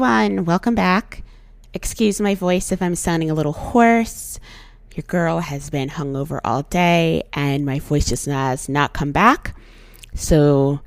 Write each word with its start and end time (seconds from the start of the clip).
everyone. 0.00 0.46
Welcome 0.46 0.74
back. 0.74 1.22
Excuse 1.74 2.22
my 2.22 2.34
voice 2.34 2.72
if 2.72 2.80
I'm 2.80 2.94
sounding 2.94 3.30
a 3.30 3.34
little 3.34 3.52
hoarse. 3.52 4.40
Your 4.94 5.04
girl 5.06 5.40
has 5.40 5.68
been 5.68 5.90
hungover 5.90 6.40
all 6.42 6.62
day 6.62 7.24
and 7.34 7.66
my 7.66 7.80
voice 7.80 8.08
just 8.08 8.24
has 8.24 8.66
not 8.66 8.94
come 8.94 9.12
back. 9.12 9.54
So, 10.14 10.80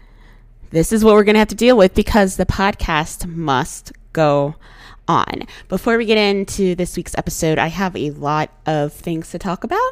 this 0.71 0.91
is 0.91 1.05
what 1.05 1.13
we're 1.13 1.25
going 1.25 1.35
to 1.35 1.39
have 1.39 1.49
to 1.49 1.55
deal 1.55 1.77
with 1.77 1.93
because 1.93 2.37
the 2.37 2.47
podcast 2.47 3.27
must 3.27 3.91
go 4.13 4.55
on. 5.07 5.43
Before 5.69 5.95
we 5.99 6.05
get 6.05 6.17
into 6.17 6.73
this 6.73 6.97
week's 6.97 7.15
episode, 7.15 7.59
I 7.59 7.67
have 7.67 7.95
a 7.95 8.09
lot 8.09 8.49
of 8.65 8.93
things 8.93 9.29
to 9.29 9.37
talk 9.37 9.63
about 9.63 9.91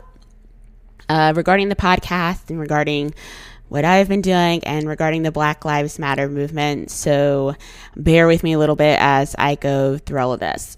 uh, 1.10 1.34
regarding 1.36 1.70
the 1.70 1.76
podcast 1.76 2.50
and 2.50 2.60
regarding 2.60 3.14
what 3.72 3.86
I've 3.86 4.10
been 4.10 4.20
doing 4.20 4.62
and 4.66 4.86
regarding 4.86 5.24
the 5.24 5.32
Black 5.32 5.64
Lives 5.64 5.98
Matter 5.98 6.28
movement. 6.28 6.92
So 6.92 7.56
bear 7.96 8.28
with 8.28 8.44
me 8.44 8.52
a 8.52 8.60
little 8.60 8.76
bit 8.76 9.00
as 9.00 9.34
I 9.40 9.56
go 9.56 9.98
through 9.98 10.20
all 10.20 10.34
of 10.34 10.42
this. 10.42 10.76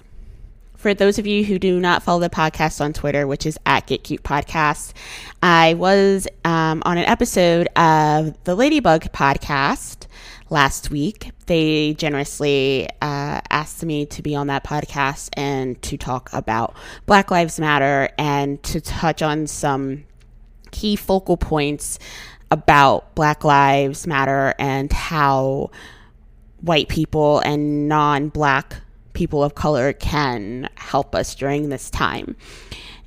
For 0.75 0.93
those 0.93 1.17
of 1.17 1.25
you 1.25 1.43
who 1.43 1.57
do 1.57 1.79
not 1.79 2.03
follow 2.03 2.19
the 2.19 2.29
podcast 2.29 2.81
on 2.81 2.93
Twitter, 2.93 3.25
which 3.25 3.47
is 3.47 3.57
at 3.65 3.87
Get 3.87 4.03
Cute 4.03 4.21
Podcast, 4.21 4.93
I 5.41 5.73
was 5.73 6.27
um, 6.45 6.83
on 6.85 6.99
an 6.99 7.05
episode 7.05 7.67
of 7.75 8.37
the 8.43 8.53
Ladybug 8.53 9.11
podcast 9.11 10.05
last 10.51 10.91
week. 10.91 11.31
They 11.47 11.95
generously 11.95 12.87
uh, 13.01 13.41
asked 13.49 13.83
me 13.83 14.05
to 14.05 14.21
be 14.21 14.35
on 14.35 14.45
that 14.47 14.63
podcast 14.63 15.29
and 15.33 15.81
to 15.81 15.97
talk 15.97 16.29
about 16.31 16.75
Black 17.07 17.31
Lives 17.31 17.59
Matter 17.59 18.09
and 18.19 18.61
to 18.61 18.79
touch 18.79 19.23
on 19.23 19.47
some 19.47 20.03
key 20.73 20.95
focal 20.95 21.37
points 21.37 21.99
about 22.53 23.15
Black 23.15 23.43
Lives 23.43 24.05
Matter 24.05 24.53
and 24.59 24.93
how 24.93 25.71
white 26.61 26.87
people 26.87 27.39
and 27.39 27.89
non 27.89 28.29
black 28.29 28.75
people 29.13 29.43
of 29.43 29.55
color 29.55 29.91
can 29.91 30.69
help 30.75 31.15
us 31.15 31.33
during 31.33 31.69
this 31.69 31.89
time. 31.89 32.35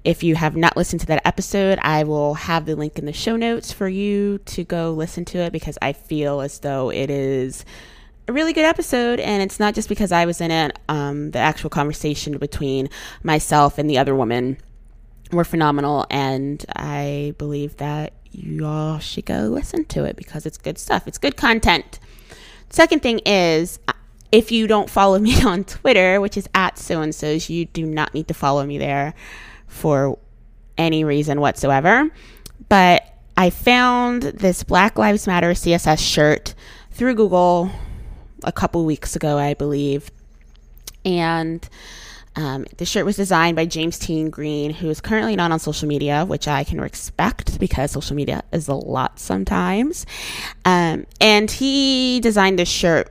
If 0.04 0.24
you 0.24 0.34
have 0.34 0.56
not 0.56 0.76
listened 0.76 1.00
to 1.00 1.06
that 1.06 1.24
episode, 1.24 1.78
I 1.80 2.02
will 2.02 2.34
have 2.34 2.66
the 2.66 2.74
link 2.74 2.98
in 2.98 3.06
the 3.06 3.12
show 3.12 3.36
notes 3.36 3.72
for 3.72 3.88
you 3.88 4.38
to 4.38 4.64
go 4.64 4.92
listen 4.92 5.24
to 5.26 5.38
it 5.38 5.52
because 5.52 5.78
I 5.80 5.92
feel 5.92 6.40
as 6.40 6.58
though 6.58 6.90
it 6.90 7.08
is 7.08 7.64
a 8.26 8.32
really 8.32 8.52
good 8.52 8.64
episode. 8.64 9.20
And 9.20 9.42
it's 9.42 9.60
not 9.60 9.74
just 9.74 9.88
because 9.88 10.10
I 10.10 10.26
was 10.26 10.40
in 10.40 10.50
it, 10.50 10.76
um, 10.88 11.30
the 11.30 11.38
actual 11.38 11.70
conversation 11.70 12.36
between 12.38 12.88
myself 13.22 13.78
and 13.78 13.88
the 13.88 13.98
other 13.98 14.14
woman 14.14 14.58
were 15.30 15.44
phenomenal. 15.44 16.06
And 16.10 16.64
I 16.74 17.34
believe 17.38 17.76
that 17.76 18.12
you 18.36 18.66
all 18.66 18.98
should 18.98 19.24
go 19.24 19.42
listen 19.42 19.84
to 19.86 20.04
it 20.04 20.16
because 20.16 20.44
it's 20.44 20.58
good 20.58 20.78
stuff. 20.78 21.08
It's 21.08 21.18
good 21.18 21.36
content. 21.36 21.98
Second 22.68 23.02
thing 23.02 23.20
is, 23.20 23.78
uh, 23.88 23.92
if 24.30 24.52
you 24.52 24.66
don't 24.66 24.90
follow 24.90 25.18
me 25.28 25.42
on 25.42 25.64
Twitter, 25.64 26.20
which 26.20 26.36
is 26.36 26.48
at 26.54 26.78
so 26.78 27.00
and 27.00 27.14
so's, 27.14 27.48
you 27.48 27.64
do 27.64 27.86
not 27.86 28.12
need 28.12 28.28
to 28.28 28.34
follow 28.34 28.64
me 28.66 28.78
there 28.78 29.14
for 29.66 30.18
any 30.76 31.04
reason 31.04 31.40
whatsoever. 31.40 32.10
But 32.68 33.06
I 33.36 33.50
found 33.50 34.22
this 34.22 34.62
Black 34.62 34.98
Lives 34.98 35.26
Matter 35.26 35.52
CSS 35.52 35.98
shirt 35.98 36.54
through 36.90 37.14
Google 37.14 37.70
a 38.42 38.52
couple 38.52 38.84
weeks 38.84 39.16
ago, 39.16 39.38
I 39.38 39.54
believe. 39.54 40.10
And 41.04 41.66
um, 42.36 42.66
the 42.76 42.84
shirt 42.84 43.06
was 43.06 43.16
designed 43.16 43.56
by 43.56 43.64
James 43.64 43.98
T. 43.98 44.28
Green, 44.28 44.70
who 44.70 44.90
is 44.90 45.00
currently 45.00 45.36
not 45.36 45.52
on 45.52 45.58
social 45.58 45.88
media, 45.88 46.26
which 46.26 46.46
I 46.46 46.64
can 46.64 46.80
respect 46.80 47.58
because 47.58 47.90
social 47.90 48.14
media 48.14 48.44
is 48.52 48.68
a 48.68 48.74
lot 48.74 49.18
sometimes. 49.18 50.04
Um, 50.66 51.06
and 51.18 51.50
he 51.50 52.20
designed 52.20 52.58
this 52.58 52.68
shirt 52.68 53.10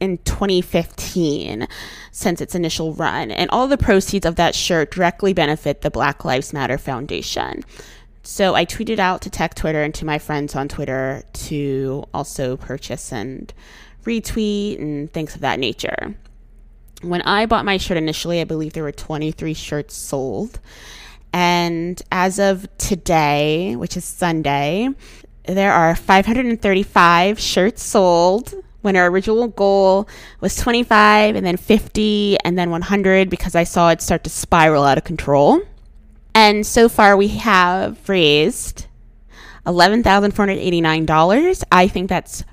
in 0.00 0.18
2015 0.18 1.68
since 2.10 2.40
its 2.40 2.56
initial 2.56 2.92
run. 2.94 3.30
And 3.30 3.48
all 3.50 3.68
the 3.68 3.78
proceeds 3.78 4.26
of 4.26 4.34
that 4.34 4.56
shirt 4.56 4.90
directly 4.90 5.32
benefit 5.32 5.82
the 5.82 5.90
Black 5.90 6.24
Lives 6.24 6.52
Matter 6.52 6.76
Foundation. 6.76 7.62
So 8.24 8.56
I 8.56 8.64
tweeted 8.64 8.98
out 8.98 9.22
to 9.22 9.30
Tech 9.30 9.54
Twitter 9.54 9.82
and 9.82 9.94
to 9.94 10.04
my 10.04 10.18
friends 10.18 10.56
on 10.56 10.66
Twitter 10.66 11.22
to 11.34 12.04
also 12.12 12.56
purchase 12.56 13.12
and 13.12 13.52
retweet 14.04 14.80
and 14.80 15.12
things 15.12 15.36
of 15.36 15.40
that 15.42 15.60
nature 15.60 16.16
when 17.08 17.22
I 17.22 17.46
bought 17.46 17.64
my 17.64 17.76
shirt 17.76 17.96
initially, 17.96 18.40
I 18.40 18.44
believe 18.44 18.72
there 18.72 18.82
were 18.82 18.92
23 18.92 19.54
shirts 19.54 19.94
sold. 19.94 20.60
And 21.32 22.00
as 22.12 22.38
of 22.38 22.66
today, 22.78 23.74
which 23.76 23.96
is 23.96 24.04
Sunday, 24.04 24.88
there 25.46 25.72
are 25.72 25.94
535 25.96 27.38
shirts 27.38 27.82
sold 27.82 28.54
when 28.82 28.96
our 28.96 29.06
original 29.06 29.48
goal 29.48 30.08
was 30.40 30.56
25 30.56 31.36
and 31.36 31.44
then 31.44 31.56
50 31.56 32.38
and 32.44 32.58
then 32.58 32.70
100 32.70 33.30
because 33.30 33.54
I 33.54 33.64
saw 33.64 33.90
it 33.90 34.02
start 34.02 34.24
to 34.24 34.30
spiral 34.30 34.84
out 34.84 34.98
of 34.98 35.04
control. 35.04 35.60
And 36.34 36.66
so 36.66 36.88
far 36.88 37.16
we 37.16 37.28
have 37.28 38.08
raised 38.08 38.86
$11,489. 39.66 41.64
I 41.72 41.88
think 41.88 42.08
that's 42.08 42.44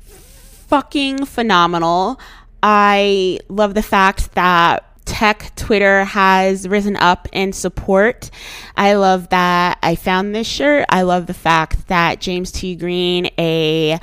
fucking 0.00 1.24
phenomenal. 1.24 2.18
I 2.66 3.40
love 3.50 3.74
the 3.74 3.82
fact 3.82 4.32
that 4.36 4.90
tech 5.04 5.54
Twitter 5.54 6.02
has 6.04 6.66
risen 6.66 6.96
up 6.96 7.28
in 7.30 7.52
support. 7.52 8.30
I 8.74 8.94
love 8.94 9.28
that 9.28 9.78
I 9.82 9.96
found 9.96 10.34
this 10.34 10.46
shirt. 10.46 10.86
I 10.88 11.02
love 11.02 11.26
the 11.26 11.34
fact 11.34 11.88
that 11.88 12.22
James 12.22 12.50
T. 12.50 12.74
Green, 12.74 13.26
a 13.38 14.00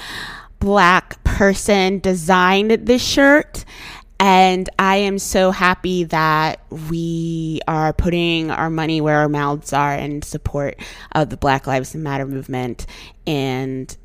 black 0.60 1.24
person, 1.24 1.98
designed 1.98 2.70
this 2.86 3.04
shirt. 3.04 3.66
And 4.20 4.70
I 4.78 4.98
am 4.98 5.18
so 5.18 5.50
happy 5.50 6.04
that 6.04 6.62
we 6.70 7.62
are 7.68 7.94
putting 7.94 8.52
our 8.52 8.70
money 8.70 9.02
where 9.02 9.18
our 9.18 9.30
mouths 9.30 9.74
are 9.74 9.96
in 9.96 10.22
support 10.22 10.80
of 11.14 11.32
the 11.32 11.38
Black 11.38 11.66
Lives 11.66 11.96
Matter 11.96 12.28
movement. 12.28 12.86
And 13.26 13.98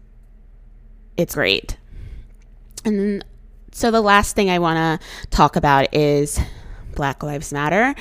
it's 1.19 1.35
great. 1.35 1.77
And 2.87 3.23
so, 3.77 3.91
the 3.91 4.01
last 4.01 4.35
thing 4.35 4.49
I 4.49 4.59
want 4.59 5.03
to 5.03 5.29
talk 5.29 5.55
about 5.55 5.95
is 5.95 6.41
Black 6.95 7.23
Lives 7.23 7.53
Matter. 7.53 7.95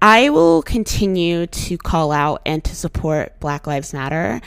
I 0.00 0.28
will 0.28 0.62
continue 0.62 1.48
to 1.48 1.76
call 1.76 2.12
out 2.12 2.40
and 2.46 2.62
to 2.62 2.76
support 2.76 3.40
Black 3.40 3.66
Lives 3.66 3.92
Matter. 3.92 4.40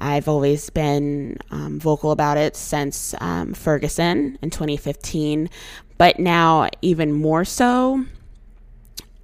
I've 0.00 0.26
always 0.26 0.68
been 0.68 1.38
um, 1.52 1.78
vocal 1.78 2.10
about 2.10 2.38
it 2.38 2.56
since 2.56 3.14
um, 3.20 3.54
Ferguson 3.54 4.36
in 4.42 4.50
2015, 4.50 5.48
but 5.96 6.18
now 6.18 6.70
even 6.82 7.12
more 7.12 7.44
so. 7.44 8.04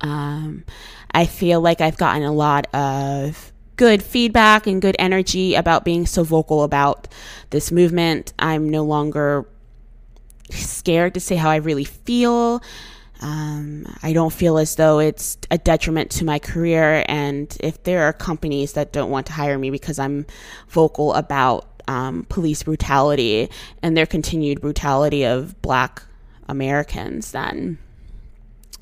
Um, 0.03 0.63
I 1.11 1.27
feel 1.27 1.61
like 1.61 1.81
I've 1.81 1.97
gotten 1.97 2.23
a 2.23 2.33
lot 2.33 2.73
of 2.73 3.53
good 3.75 4.05
feedback 4.05 4.69
and 4.69 4.81
good 4.81 4.95
energy 5.01 5.57
about 5.57 5.85
being 5.85 6.07
so 6.07 6.23
vocal 6.23 6.63
about 6.63 7.09
this 7.51 7.73
movement. 7.73 8.33
I'm 8.39 8.69
no 8.69 8.85
longer 8.85 9.49
scared 10.51 11.15
to 11.15 11.21
say 11.21 11.37
how 11.37 11.51
I 11.51 11.57
really 11.57 11.85
feel. 11.85 12.63
Um, 13.21 13.87
I 14.03 14.13
don't 14.13 14.33
feel 14.33 14.57
as 14.59 14.77
though 14.77 14.99
it's 14.99 15.37
a 15.51 15.59
detriment 15.59 16.11
to 16.13 16.25
my 16.25 16.39
career. 16.39 17.05
And 17.07 17.55
if 17.61 17.83
there 17.83 18.05
are 18.05 18.13
companies 18.13 18.73
that 18.73 18.93
don't 18.93 19.11
want 19.11 19.27
to 19.27 19.33
hire 19.33 19.59
me 19.59 19.71
because 19.71 19.99
I'm 19.99 20.27
vocal 20.69 21.13
about 21.15 21.83
um, 21.87 22.25
police 22.29 22.63
brutality 22.63 23.51
and 23.83 23.97
their 23.97 24.07
continued 24.07 24.61
brutality 24.61 25.25
of 25.25 25.61
black 25.61 26.03
Americans, 26.49 27.33
then 27.33 27.79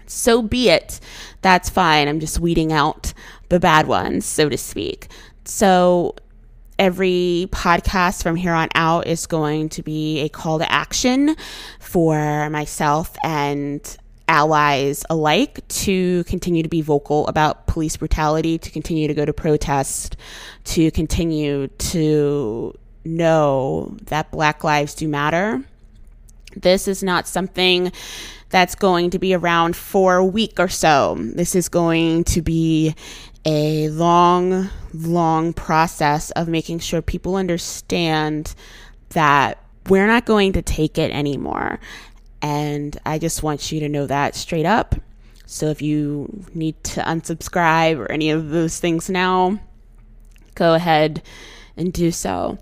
so 0.07 0.41
be 0.41 0.69
it. 0.69 1.01
That's 1.43 1.69
fine. 1.69 2.09
I'm 2.09 2.21
just 2.21 2.39
weeding 2.39 2.73
out 2.73 3.13
the 3.49 3.61
bad 3.61 3.87
ones, 3.87 4.25
so 4.25 4.49
to 4.49 4.57
speak. 4.57 5.09
So 5.45 6.15
every 6.79 7.49
podcast 7.51 8.23
from 8.23 8.37
here 8.37 8.53
on 8.53 8.69
out 8.75 9.07
is 9.07 9.27
going 9.27 9.69
to 9.71 9.83
be 9.83 10.21
a 10.21 10.29
call 10.29 10.59
to 10.59 10.71
action 10.71 11.37
for 11.81 12.49
myself 12.51 13.17
and 13.25 13.97
allies 14.29 15.05
alike 15.09 15.67
to 15.69 16.23
continue 16.25 16.63
to 16.63 16.69
be 16.69 16.83
vocal 16.83 17.27
about 17.27 17.67
police 17.67 17.97
brutality, 17.97 18.59
to 18.59 18.71
continue 18.71 19.09
to 19.09 19.15
go 19.15 19.25
to 19.25 19.33
protest, 19.33 20.17
to 20.65 20.91
continue 20.91 21.67
to 21.79 22.75
know 23.05 23.97
that 24.05 24.31
Black 24.31 24.63
lives 24.63 24.95
do 24.95 25.09
matter. 25.09 25.65
This 26.55 26.89
is 26.89 27.03
not 27.03 27.27
something 27.27 27.93
that's 28.51 28.75
going 28.75 29.11
to 29.11 29.19
be 29.19 29.35
around 29.35 29.77
for 29.77 30.17
a 30.17 30.25
week 30.25 30.59
or 30.59 30.69
so. 30.69 31.17
This 31.19 31.55
is 31.55 31.69
going 31.69 32.25
to 32.25 32.43
be 32.43 32.95
a 33.45 33.89
long, 33.89 34.69
long 34.93 35.53
process 35.53 36.31
of 36.33 36.49
making 36.49 36.81
sure 36.81 37.03
people 37.03 37.37
understand 37.37 38.55
that 39.11 39.63
we're 39.89 40.07
not 40.07 40.27
going 40.27 40.53
to 40.53 40.63
take 40.63 40.99
it 40.99 41.11
anymore. 41.13 41.81
And 42.43 42.97
I 43.05 43.19
just 43.19 43.43
want 43.43 43.73
you 43.73 43.81
to 43.81 43.89
know 43.89 44.07
that 44.07 44.35
straight 44.35 44.67
up. 44.67 44.95
So 45.47 45.67
if 45.67 45.81
you 45.81 46.45
need 46.55 46.83
to 46.85 47.01
unsubscribe 47.01 47.99
or 47.99 48.11
any 48.13 48.31
of 48.31 48.51
those 48.51 48.79
things 48.79 49.09
now, 49.09 49.59
go 50.55 50.75
ahead 50.75 51.23
and 51.77 51.93
do 51.93 52.13
so. 52.13 52.59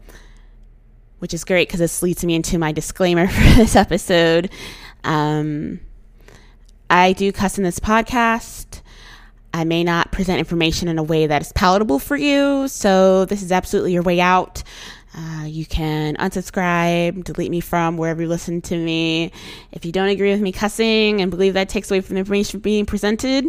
Which 1.19 1.35
is 1.35 1.45
great 1.45 1.69
because 1.69 1.81
this 1.81 2.03
leads 2.03 2.25
me 2.25 2.35
into 2.35 2.59
my 2.59 2.73
disclaimer 2.73 3.27
for 3.27 3.41
this 3.57 3.75
episode. 3.75 4.51
Um, 5.03 5.81
I 6.89 7.13
do 7.13 7.33
cuss 7.33 7.59
in 7.59 7.65
this 7.65 7.81
podcast. 7.81 8.83
I 9.57 9.65
may 9.65 9.85
not 9.85 10.13
present 10.13 10.39
information 10.39 10.87
in 10.87 10.99
a 10.99 11.03
way 11.03 11.27
that 11.27 11.41
is 11.41 11.51
palatable 11.53 11.99
for 11.99 12.15
you, 12.15 12.69
so 12.69 13.25
this 13.25 13.43
is 13.43 13.51
absolutely 13.51 13.95
your 13.95 14.03
way 14.03 14.21
out. 14.21 14.63
Uh, 15.17 15.45
you 15.47 15.65
can 15.65 16.15
unsubscribe, 16.17 17.25
delete 17.25 17.51
me 17.51 17.61
from 17.61 17.97
wherever 17.97 18.21
you 18.21 18.29
listen 18.29 18.61
to 18.61 18.77
me. 18.77 19.33
If 19.73 19.87
you 19.87 19.93
don't 19.93 20.11
agree 20.11 20.31
with 20.31 20.43
me 20.43 20.53
cussing 20.53 21.23
and 21.23 21.31
believe 21.31 21.55
that 21.55 21.71
takes 21.71 21.91
away 21.91 22.03
from 22.03 22.17
the 22.17 22.19
information 22.19 22.61
being 22.61 22.85
presented, 22.85 23.47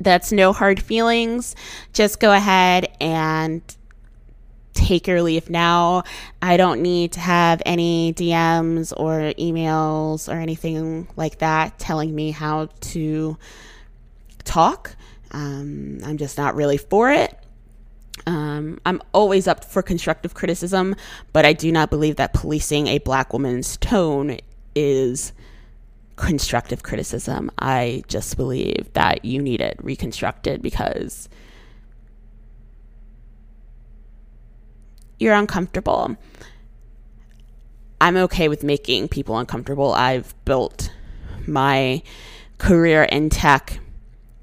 that's 0.00 0.32
no 0.32 0.54
hard 0.54 0.80
feelings. 0.82 1.54
Just 1.92 2.18
go 2.18 2.32
ahead 2.32 2.88
and 2.98 3.60
take 4.72 5.06
your 5.06 5.20
leave 5.20 5.50
now. 5.50 6.04
I 6.40 6.56
don't 6.56 6.80
need 6.80 7.12
to 7.12 7.20
have 7.20 7.60
any 7.66 8.14
DMs 8.14 8.94
or 8.96 9.34
emails 9.38 10.32
or 10.32 10.38
anything 10.38 11.06
like 11.16 11.40
that 11.40 11.78
telling 11.78 12.14
me 12.14 12.30
how 12.30 12.70
to 12.80 13.36
talk. 14.46 14.96
Um, 15.32 15.98
I'm 16.04 16.16
just 16.16 16.38
not 16.38 16.54
really 16.54 16.78
for 16.78 17.10
it. 17.10 17.38
Um, 18.26 18.80
I'm 18.86 19.02
always 19.12 19.46
up 19.46 19.64
for 19.64 19.82
constructive 19.82 20.34
criticism, 20.34 20.96
but 21.32 21.44
I 21.44 21.52
do 21.52 21.70
not 21.70 21.90
believe 21.90 22.16
that 22.16 22.32
policing 22.32 22.86
a 22.86 22.98
black 22.98 23.32
woman's 23.32 23.76
tone 23.76 24.38
is 24.74 25.32
constructive 26.16 26.82
criticism. 26.82 27.50
I 27.58 28.02
just 28.08 28.36
believe 28.36 28.90
that 28.94 29.24
you 29.24 29.42
need 29.42 29.60
it 29.60 29.78
reconstructed 29.82 30.62
because 30.62 31.28
you're 35.18 35.34
uncomfortable. 35.34 36.16
I'm 38.00 38.16
okay 38.16 38.48
with 38.48 38.64
making 38.64 39.08
people 39.08 39.38
uncomfortable. 39.38 39.92
I've 39.92 40.34
built 40.44 40.92
my 41.46 42.02
career 42.58 43.04
in 43.04 43.30
tech 43.30 43.80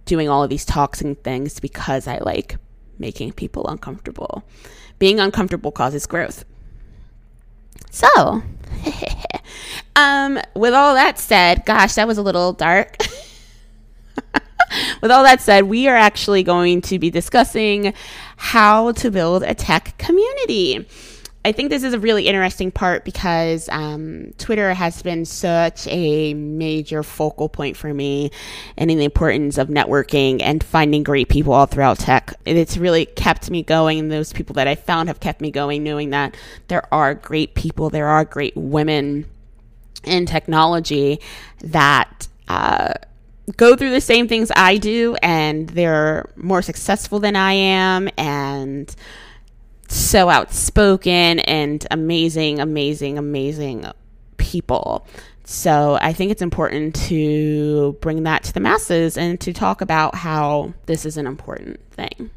doing 0.05 0.29
all 0.29 0.43
of 0.43 0.49
these 0.49 0.65
talks 0.65 1.01
and 1.01 1.21
things 1.23 1.59
because 1.59 2.07
I 2.07 2.19
like 2.19 2.57
making 2.97 3.33
people 3.33 3.67
uncomfortable. 3.67 4.43
Being 4.99 5.19
uncomfortable 5.19 5.71
causes 5.71 6.05
growth. 6.05 6.45
So, 7.89 8.41
um, 9.95 10.39
with 10.55 10.73
all 10.73 10.95
that 10.95 11.19
said, 11.19 11.65
gosh, 11.65 11.95
that 11.95 12.07
was 12.07 12.17
a 12.17 12.21
little 12.21 12.53
dark. 12.53 12.97
with 15.01 15.11
all 15.11 15.23
that 15.23 15.41
said, 15.41 15.65
we 15.65 15.87
are 15.87 15.95
actually 15.95 16.43
going 16.43 16.81
to 16.81 16.99
be 16.99 17.09
discussing 17.09 17.93
how 18.37 18.91
to 18.93 19.11
build 19.11 19.43
a 19.43 19.53
tech 19.53 19.97
community. 19.97 20.87
I 21.45 21.51
think 21.51 21.69
this 21.69 21.83
is 21.83 21.93
a 21.93 21.99
really 21.99 22.27
interesting 22.27 22.71
part 22.71 23.03
because 23.03 23.67
um, 23.67 24.31
Twitter 24.37 24.73
has 24.73 25.01
been 25.03 25.25
such 25.25 25.85
a 25.87 26.33
major 26.33 27.03
focal 27.03 27.49
point 27.49 27.75
for 27.75 27.93
me 27.93 28.31
and 28.77 28.89
in 28.89 28.97
the 28.97 29.03
importance 29.03 29.57
of 29.57 29.67
networking 29.67 30.41
and 30.41 30.63
finding 30.63 31.03
great 31.03 31.27
people 31.27 31.51
all 31.51 31.65
throughout 31.65 31.99
tech. 31.99 32.33
It's 32.45 32.77
really 32.77 33.05
kept 33.05 33.51
me 33.51 33.61
going, 33.61 33.99
and 33.99 34.09
those 34.09 34.31
people 34.31 34.53
that 34.53 34.69
I 34.69 34.75
found 34.75 35.09
have 35.09 35.19
kept 35.19 35.41
me 35.41 35.51
going, 35.51 35.83
knowing 35.83 36.11
that 36.11 36.37
there 36.69 36.91
are 36.93 37.13
great 37.13 37.55
people, 37.55 37.89
there 37.89 38.07
are 38.07 38.23
great 38.23 38.55
women 38.55 39.25
in 40.03 40.25
technology 40.25 41.19
that. 41.59 42.27
Uh, 42.47 42.93
go 43.57 43.75
through 43.75 43.91
the 43.91 44.01
same 44.01 44.27
things 44.27 44.51
I 44.55 44.77
do, 44.77 45.15
and 45.21 45.69
they're 45.69 46.29
more 46.35 46.61
successful 46.61 47.19
than 47.19 47.35
I 47.35 47.53
am, 47.53 48.09
and 48.17 48.93
so 49.93 50.29
outspoken 50.29 51.39
and 51.41 51.85
amazing, 51.91 52.59
amazing, 52.59 53.17
amazing 53.17 53.85
people. 54.37 55.05
So 55.45 55.97
I 56.01 56.13
think 56.13 56.31
it's 56.31 56.41
important 56.41 56.95
to 57.07 57.93
bring 58.01 58.23
that 58.23 58.43
to 58.43 58.53
the 58.53 58.59
masses 58.59 59.17
and 59.17 59.39
to 59.41 59.53
talk 59.53 59.81
about 59.81 60.15
how 60.15 60.73
this 60.85 61.05
is 61.05 61.17
an 61.17 61.27
important 61.27 61.79
thing. 61.91 62.31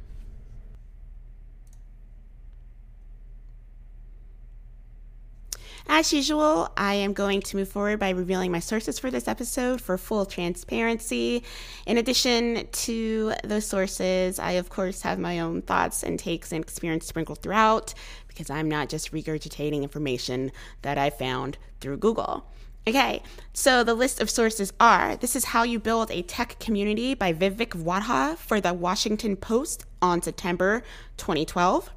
As 5.89 6.13
usual, 6.13 6.69
I 6.77 6.95
am 6.95 7.13
going 7.13 7.41
to 7.43 7.57
move 7.57 7.69
forward 7.69 8.01
by 8.01 8.11
revealing 8.11 8.51
my 8.51 8.59
sources 8.59 8.99
for 8.99 9.09
this 9.09 9.29
episode 9.29 9.81
for 9.81 9.97
full 9.97 10.27
transparency. 10.27 11.45
In 11.87 11.97
addition 11.97 12.67
to 12.71 13.35
those 13.45 13.67
sources, 13.67 14.41
I 14.41 14.53
of 14.53 14.69
course 14.69 15.03
have 15.03 15.21
my 15.21 15.39
own 15.39 15.63
thoughts 15.63 16.03
and 16.03 16.19
takes 16.19 16.51
and 16.51 16.63
experience 16.63 17.07
sprinkled 17.07 17.39
throughout 17.39 17.95
because 18.27 18.51
I'm 18.51 18.69
not 18.69 18.89
just 18.89 19.13
regurgitating 19.13 19.83
information 19.83 20.51
that 20.83 20.99
I 20.99 21.09
found 21.09 21.57
through 21.81 21.99
Google. 21.99 22.51
Okay, 22.89 23.23
so 23.53 23.85
the 23.85 23.95
list 23.95 24.21
of 24.21 24.29
sources 24.29 24.73
are 24.81 25.17
This 25.17 25.37
is 25.37 25.47
How 25.47 25.63
You 25.63 25.79
Build 25.79 26.11
a 26.11 26.23
Tech 26.23 26.59
Community 26.59 27.15
by 27.15 27.33
Vivek 27.33 27.71
Wadhwa 27.71 28.37
for 28.37 28.61
the 28.61 28.75
Washington 28.75 29.37
Post 29.37 29.85
on 30.03 30.21
September 30.21 30.83
2012. 31.17 31.91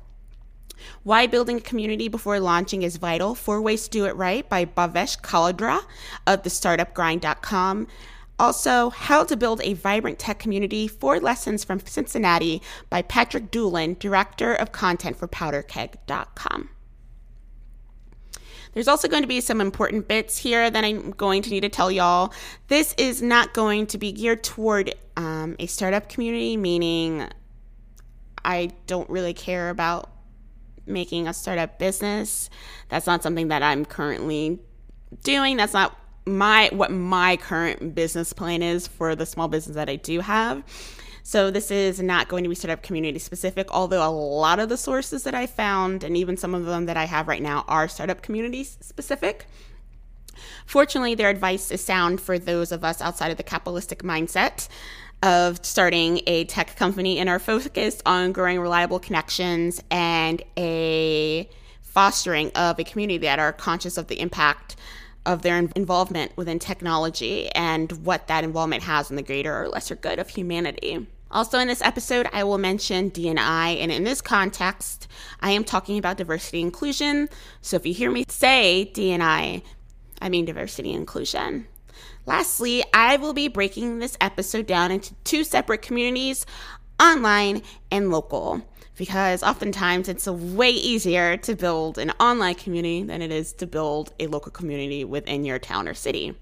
Why 1.03 1.27
Building 1.27 1.57
a 1.57 1.61
Community 1.61 2.07
Before 2.07 2.39
Launching 2.39 2.83
is 2.83 2.97
Vital 2.97 3.35
Four 3.35 3.61
Ways 3.61 3.83
to 3.85 3.89
Do 3.89 4.05
It 4.05 4.15
Right 4.15 4.47
by 4.47 4.65
Bhavesh 4.65 5.21
Kalodra 5.21 5.81
of 6.27 6.43
thestartupgrind.com. 6.43 7.87
Also, 8.39 8.89
How 8.89 9.23
to 9.25 9.35
Build 9.35 9.61
a 9.63 9.73
Vibrant 9.73 10.17
Tech 10.17 10.39
Community 10.39 10.87
Four 10.87 11.19
Lessons 11.19 11.63
from 11.63 11.79
Cincinnati 11.79 12.61
by 12.89 13.01
Patrick 13.01 13.51
Doolin, 13.51 13.97
Director 13.99 14.53
of 14.53 14.71
Content 14.71 15.17
for 15.17 15.27
PowderKeg.com. 15.27 16.69
There's 18.73 18.87
also 18.87 19.07
going 19.07 19.23
to 19.23 19.27
be 19.27 19.41
some 19.41 19.61
important 19.61 20.07
bits 20.07 20.37
here 20.37 20.69
that 20.69 20.83
I'm 20.83 21.11
going 21.11 21.41
to 21.41 21.49
need 21.49 21.61
to 21.61 21.69
tell 21.69 21.91
y'all. 21.91 22.33
This 22.67 22.93
is 22.97 23.21
not 23.21 23.53
going 23.53 23.87
to 23.87 23.97
be 23.97 24.11
geared 24.11 24.43
toward 24.43 24.93
um, 25.17 25.55
a 25.59 25.65
startup 25.65 26.07
community, 26.07 26.55
meaning 26.55 27.27
I 28.45 28.71
don't 28.87 29.09
really 29.09 29.33
care 29.33 29.69
about 29.69 30.09
making 30.89 31.27
a 31.27 31.33
startup 31.33 31.79
business. 31.79 32.49
That's 32.89 33.07
not 33.07 33.23
something 33.23 33.49
that 33.49 33.63
I'm 33.63 33.85
currently 33.85 34.59
doing. 35.23 35.57
That's 35.57 35.73
not 35.73 35.97
my 36.25 36.69
what 36.71 36.91
my 36.91 37.37
current 37.37 37.95
business 37.95 38.33
plan 38.33 38.61
is 38.61 38.87
for 38.87 39.15
the 39.15 39.25
small 39.25 39.47
business 39.47 39.75
that 39.75 39.89
I 39.89 39.95
do 39.95 40.19
have. 40.19 40.63
So 41.23 41.51
this 41.51 41.69
is 41.69 42.01
not 42.01 42.27
going 42.27 42.43
to 42.43 42.49
be 42.49 42.55
startup 42.55 42.81
community 42.81 43.19
specific, 43.19 43.67
although 43.71 44.07
a 44.07 44.09
lot 44.09 44.59
of 44.59 44.69
the 44.69 44.77
sources 44.77 45.23
that 45.23 45.35
I 45.35 45.45
found 45.45 46.03
and 46.03 46.17
even 46.17 46.37
some 46.37 46.55
of 46.55 46.65
them 46.65 46.85
that 46.85 46.97
I 46.97 47.05
have 47.05 47.27
right 47.27 47.41
now 47.41 47.65
are 47.67 47.87
startup 47.87 48.21
community 48.21 48.63
specific. 48.63 49.45
Fortunately, 50.65 51.15
their 51.15 51.29
advice 51.29 51.71
is 51.71 51.83
sound 51.83 52.21
for 52.21 52.39
those 52.39 52.71
of 52.71 52.83
us 52.83 53.01
outside 53.01 53.31
of 53.31 53.37
the 53.37 53.43
capitalistic 53.43 54.03
mindset 54.03 54.67
of 55.21 55.63
starting 55.65 56.21
a 56.27 56.45
tech 56.45 56.75
company 56.75 57.19
and 57.19 57.29
are 57.29 57.39
focused 57.39 58.01
on 58.05 58.31
growing 58.31 58.59
reliable 58.59 58.99
connections 58.99 59.83
and 59.91 60.41
a 60.57 61.49
fostering 61.81 62.51
of 62.51 62.79
a 62.79 62.83
community 62.83 63.17
that 63.17 63.39
are 63.39 63.51
conscious 63.51 63.97
of 63.97 64.07
the 64.07 64.19
impact 64.19 64.75
of 65.25 65.41
their 65.41 65.57
involvement 65.75 66.35
within 66.37 66.59
technology 66.59 67.49
and 67.49 67.91
what 68.05 68.27
that 68.27 68.43
involvement 68.43 68.83
has 68.83 69.09
in 69.09 69.15
the 69.15 69.21
greater 69.21 69.63
or 69.63 69.67
lesser 69.67 69.95
good 69.95 70.19
of 70.19 70.29
humanity. 70.29 71.05
Also, 71.31 71.59
in 71.59 71.67
this 71.67 71.81
episode, 71.83 72.27
I 72.33 72.43
will 72.43 72.57
mention 72.57 73.11
DNI, 73.11 73.79
and 73.81 73.91
in 73.91 74.03
this 74.03 74.19
context, 74.19 75.07
I 75.41 75.51
am 75.51 75.63
talking 75.63 75.99
about 75.99 76.17
diversity 76.17 76.61
inclusion. 76.61 77.29
So 77.61 77.75
if 77.75 77.85
you 77.85 77.93
hear 77.93 78.09
me 78.09 78.25
say 78.27 78.89
DNI, 78.95 79.61
I 80.21 80.29
mean 80.29 80.45
diversity 80.45 80.91
inclusion. 80.91 81.67
Lastly, 82.25 82.83
I 82.93 83.17
will 83.17 83.33
be 83.33 83.47
breaking 83.47 83.99
this 83.99 84.17
episode 84.21 84.67
down 84.67 84.91
into 84.91 85.15
two 85.23 85.43
separate 85.43 85.81
communities 85.81 86.45
online 86.99 87.61
and 87.91 88.11
local 88.11 88.61
because 88.95 89.41
oftentimes 89.43 90.09
it's 90.09 90.27
way 90.27 90.71
easier 90.71 91.37
to 91.37 91.55
build 91.55 91.97
an 91.97 92.11
online 92.19 92.55
community 92.55 93.01
than 93.01 93.21
it 93.21 93.31
is 93.31 93.53
to 93.53 93.65
build 93.65 94.13
a 94.19 94.27
local 94.27 94.51
community 94.51 95.05
within 95.05 95.45
your 95.45 95.57
town 95.57 95.87
or 95.87 95.93
city. 95.93 96.35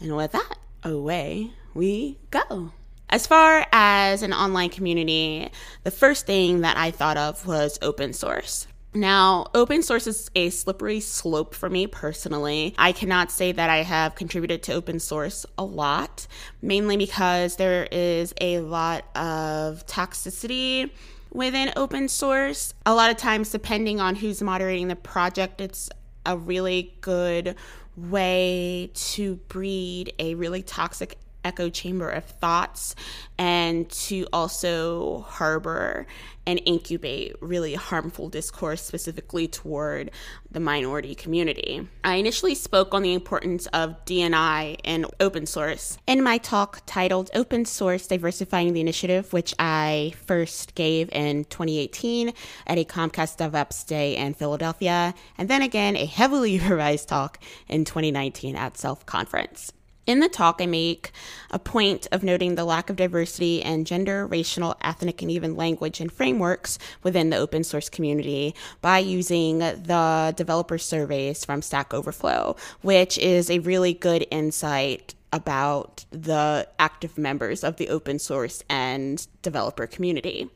And 0.00 0.16
with 0.16 0.32
that, 0.32 0.58
away 0.84 1.50
we 1.74 2.18
go. 2.30 2.72
As 3.08 3.26
far 3.26 3.66
as 3.72 4.22
an 4.22 4.32
online 4.32 4.70
community, 4.70 5.50
the 5.82 5.90
first 5.90 6.24
thing 6.24 6.60
that 6.62 6.76
I 6.76 6.92
thought 6.92 7.16
of 7.16 7.46
was 7.46 7.78
open 7.82 8.12
source. 8.12 8.66
Now, 8.94 9.46
open 9.54 9.82
source 9.82 10.06
is 10.06 10.30
a 10.34 10.50
slippery 10.50 11.00
slope 11.00 11.54
for 11.54 11.70
me 11.70 11.86
personally. 11.86 12.74
I 12.76 12.92
cannot 12.92 13.30
say 13.30 13.50
that 13.52 13.70
I 13.70 13.78
have 13.78 14.14
contributed 14.14 14.62
to 14.64 14.74
open 14.74 15.00
source 15.00 15.46
a 15.56 15.64
lot, 15.64 16.26
mainly 16.60 16.98
because 16.98 17.56
there 17.56 17.88
is 17.90 18.34
a 18.38 18.60
lot 18.60 19.04
of 19.16 19.86
toxicity 19.86 20.90
within 21.32 21.72
open 21.74 22.06
source. 22.08 22.74
A 22.84 22.94
lot 22.94 23.10
of 23.10 23.16
times, 23.16 23.48
depending 23.50 23.98
on 23.98 24.14
who's 24.14 24.42
moderating 24.42 24.88
the 24.88 24.96
project, 24.96 25.62
it's 25.62 25.88
a 26.26 26.36
really 26.36 26.94
good 27.00 27.56
way 27.96 28.90
to 28.94 29.36
breed 29.48 30.12
a 30.18 30.34
really 30.34 30.62
toxic 30.62 31.16
echo 31.44 31.68
chamber 31.68 32.08
of 32.08 32.24
thoughts 32.24 32.94
and 33.38 33.88
to 33.90 34.26
also 34.32 35.24
harbor 35.28 36.06
and 36.46 36.60
incubate 36.64 37.34
really 37.40 37.74
harmful 37.74 38.28
discourse 38.28 38.82
specifically 38.82 39.46
toward 39.46 40.10
the 40.50 40.60
minority 40.60 41.14
community. 41.14 41.86
I 42.04 42.16
initially 42.16 42.54
spoke 42.54 42.94
on 42.94 43.02
the 43.02 43.14
importance 43.14 43.66
of 43.68 44.04
DNI 44.04 44.80
and 44.84 45.06
open 45.20 45.46
source 45.46 45.98
in 46.06 46.22
my 46.22 46.38
talk 46.38 46.82
titled 46.86 47.30
Open 47.34 47.64
Source 47.64 48.06
Diversifying 48.06 48.72
the 48.72 48.80
Initiative, 48.80 49.32
which 49.32 49.54
I 49.58 50.14
first 50.26 50.74
gave 50.74 51.10
in 51.12 51.44
2018 51.44 52.32
at 52.66 52.78
a 52.78 52.84
Comcast 52.84 53.38
DevOps 53.38 53.86
Day 53.86 54.16
in 54.16 54.34
Philadelphia, 54.34 55.14
and 55.38 55.48
then 55.48 55.62
again 55.62 55.96
a 55.96 56.06
heavily 56.06 56.58
revised 56.68 57.08
talk 57.08 57.38
in 57.68 57.84
2019 57.84 58.56
at 58.56 58.76
Self 58.76 59.06
Conference. 59.06 59.72
In 60.04 60.18
the 60.18 60.28
talk, 60.28 60.60
I 60.60 60.66
make 60.66 61.12
a 61.52 61.60
point 61.60 62.08
of 62.10 62.24
noting 62.24 62.56
the 62.56 62.64
lack 62.64 62.90
of 62.90 62.96
diversity 62.96 63.62
in 63.62 63.84
gender, 63.84 64.26
racial, 64.26 64.76
ethnic, 64.80 65.22
and 65.22 65.30
even 65.30 65.54
language 65.54 66.00
and 66.00 66.10
frameworks 66.10 66.76
within 67.04 67.30
the 67.30 67.36
open 67.36 67.62
source 67.62 67.88
community 67.88 68.52
by 68.80 68.98
using 68.98 69.58
the 69.58 70.34
developer 70.36 70.76
surveys 70.76 71.44
from 71.44 71.62
Stack 71.62 71.94
Overflow, 71.94 72.56
which 72.80 73.16
is 73.18 73.48
a 73.48 73.60
really 73.60 73.94
good 73.94 74.26
insight 74.32 75.14
about 75.32 76.04
the 76.10 76.68
active 76.80 77.16
members 77.16 77.62
of 77.62 77.76
the 77.76 77.88
open 77.88 78.18
source 78.18 78.64
and 78.68 79.28
developer 79.40 79.86
community. 79.86 80.50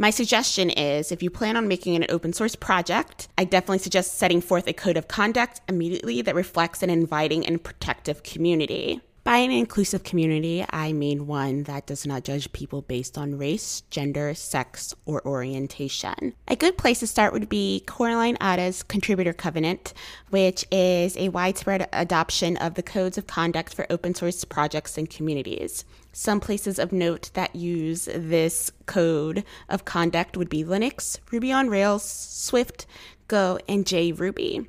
My 0.00 0.08
suggestion 0.08 0.70
is 0.70 1.12
if 1.12 1.22
you 1.22 1.28
plan 1.28 1.58
on 1.58 1.68
making 1.68 1.94
an 1.94 2.06
open 2.08 2.32
source 2.32 2.56
project, 2.56 3.28
I 3.36 3.44
definitely 3.44 3.80
suggest 3.80 4.16
setting 4.16 4.40
forth 4.40 4.66
a 4.66 4.72
code 4.72 4.96
of 4.96 5.08
conduct 5.08 5.60
immediately 5.68 6.22
that 6.22 6.34
reflects 6.34 6.82
an 6.82 6.88
inviting 6.88 7.44
and 7.44 7.62
protective 7.62 8.22
community. 8.22 9.02
By 9.24 9.36
an 9.36 9.50
inclusive 9.50 10.02
community, 10.02 10.64
I 10.70 10.94
mean 10.94 11.26
one 11.26 11.64
that 11.64 11.86
does 11.86 12.06
not 12.06 12.24
judge 12.24 12.50
people 12.52 12.80
based 12.80 13.18
on 13.18 13.36
race, 13.36 13.82
gender, 13.90 14.32
sex, 14.32 14.94
or 15.04 15.20
orientation. 15.26 16.32
A 16.48 16.56
good 16.56 16.78
place 16.78 17.00
to 17.00 17.06
start 17.06 17.34
would 17.34 17.50
be 17.50 17.84
Coraline 17.86 18.38
Ada's 18.40 18.82
Contributor 18.82 19.34
Covenant, 19.34 19.92
which 20.30 20.64
is 20.72 21.14
a 21.18 21.28
widespread 21.28 21.90
adoption 21.92 22.56
of 22.56 22.72
the 22.72 22.82
codes 22.82 23.18
of 23.18 23.26
conduct 23.26 23.74
for 23.74 23.86
open 23.90 24.14
source 24.14 24.42
projects 24.46 24.96
and 24.96 25.10
communities. 25.10 25.84
Some 26.12 26.40
places 26.40 26.78
of 26.78 26.92
note 26.92 27.30
that 27.34 27.54
use 27.54 28.06
this 28.06 28.72
code 28.86 29.44
of 29.68 29.84
conduct 29.84 30.36
would 30.36 30.48
be 30.48 30.64
Linux, 30.64 31.18
Ruby 31.30 31.52
on 31.52 31.68
Rails, 31.68 32.02
Swift, 32.04 32.86
Go, 33.28 33.58
and 33.68 33.84
JRuby. 33.84 34.66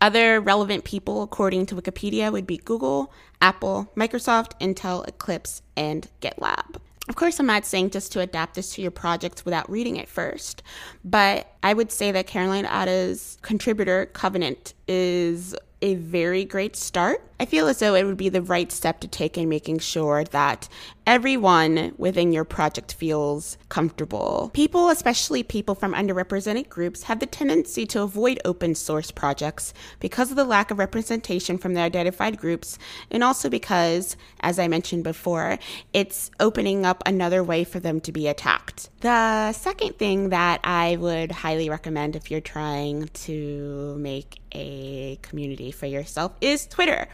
Other 0.00 0.40
relevant 0.40 0.84
people, 0.84 1.22
according 1.22 1.66
to 1.66 1.74
Wikipedia, 1.74 2.30
would 2.30 2.46
be 2.46 2.58
Google, 2.58 3.12
Apple, 3.40 3.90
Microsoft, 3.96 4.52
Intel, 4.60 5.06
Eclipse, 5.08 5.62
and 5.76 6.08
GitLab. 6.20 6.76
Of 7.08 7.14
course, 7.14 7.38
I'm 7.38 7.46
not 7.46 7.64
saying 7.64 7.90
just 7.90 8.12
to 8.12 8.20
adapt 8.20 8.54
this 8.54 8.74
to 8.74 8.82
your 8.82 8.90
project 8.90 9.44
without 9.44 9.70
reading 9.70 9.96
it 9.96 10.08
first, 10.08 10.62
but 11.04 11.52
I 11.62 11.72
would 11.72 11.92
say 11.92 12.10
that 12.12 12.26
Caroline 12.26 12.66
Ada's 12.66 13.38
contributor 13.42 14.06
covenant 14.06 14.74
is 14.88 15.54
a 15.82 15.94
very 15.94 16.44
great 16.44 16.74
start. 16.74 17.22
I 17.38 17.44
feel 17.44 17.68
as 17.68 17.80
though 17.80 17.94
it 17.94 18.04
would 18.04 18.16
be 18.16 18.30
the 18.30 18.40
right 18.40 18.72
step 18.72 19.00
to 19.00 19.08
take 19.08 19.36
in 19.36 19.48
making 19.48 19.80
sure 19.80 20.24
that 20.24 20.68
everyone 21.06 21.92
within 21.98 22.32
your 22.32 22.44
project 22.44 22.94
feels 22.94 23.58
comfortable. 23.68 24.50
People, 24.54 24.88
especially 24.88 25.42
people 25.42 25.74
from 25.74 25.94
underrepresented 25.94 26.68
groups, 26.68 27.04
have 27.04 27.20
the 27.20 27.26
tendency 27.26 27.86
to 27.86 28.02
avoid 28.02 28.40
open 28.44 28.74
source 28.74 29.10
projects 29.10 29.74
because 30.00 30.30
of 30.30 30.36
the 30.36 30.44
lack 30.44 30.70
of 30.70 30.78
representation 30.78 31.58
from 31.58 31.74
the 31.74 31.80
identified 31.80 32.38
groups, 32.38 32.78
and 33.10 33.22
also 33.22 33.48
because, 33.48 34.16
as 34.40 34.58
I 34.58 34.66
mentioned 34.66 35.04
before, 35.04 35.58
it's 35.92 36.30
opening 36.40 36.84
up 36.86 37.02
another 37.06 37.44
way 37.44 37.64
for 37.64 37.78
them 37.78 38.00
to 38.00 38.12
be 38.12 38.26
attacked. 38.26 38.88
The 39.00 39.52
second 39.52 39.98
thing 39.98 40.30
that 40.30 40.60
I 40.64 40.96
would 40.96 41.30
highly 41.30 41.68
recommend 41.68 42.16
if 42.16 42.30
you're 42.30 42.40
trying 42.40 43.08
to 43.08 43.96
make 43.98 44.40
a 44.52 45.18
community 45.22 45.70
for 45.70 45.86
yourself 45.86 46.32
is 46.40 46.66
Twitter. 46.66 47.06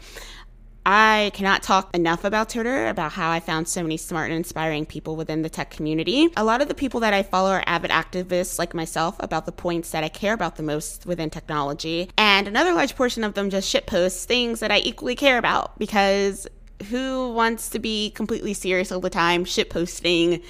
I 0.85 1.31
cannot 1.33 1.63
talk 1.63 1.95
enough 1.95 2.25
about 2.25 2.49
Twitter, 2.49 2.87
about 2.87 3.13
how 3.13 3.31
I 3.31 3.39
found 3.39 3.69
so 3.69 3.81
many 3.81 3.95
smart 3.95 4.29
and 4.29 4.37
inspiring 4.37 4.85
people 4.85 5.15
within 5.15 5.41
the 5.41 5.49
tech 5.49 5.69
community. 5.69 6.27
A 6.35 6.43
lot 6.43 6.61
of 6.61 6.67
the 6.67 6.73
people 6.73 6.99
that 6.99 7.13
I 7.13 7.23
follow 7.23 7.51
are 7.51 7.63
avid 7.65 7.89
activists 7.89 8.59
like 8.59 8.73
myself 8.73 9.15
about 9.21 9.45
the 9.45 9.53
points 9.53 9.91
that 9.91 10.03
I 10.03 10.09
care 10.09 10.33
about 10.33 10.57
the 10.57 10.63
most 10.63 11.05
within 11.05 11.29
technology. 11.29 12.09
And 12.17 12.49
another 12.49 12.73
large 12.73 12.97
portion 12.97 13.23
of 13.23 13.33
them 13.33 13.49
just 13.49 13.73
shitpost 13.73 14.25
things 14.25 14.59
that 14.59 14.71
I 14.71 14.79
equally 14.79 15.15
care 15.15 15.37
about 15.37 15.79
because 15.79 16.47
who 16.89 17.31
wants 17.31 17.69
to 17.69 17.79
be 17.79 18.11
completely 18.11 18.53
serious 18.53 18.91
all 18.91 18.99
the 18.99 19.09
time? 19.09 19.45
Shitposting 19.45 20.43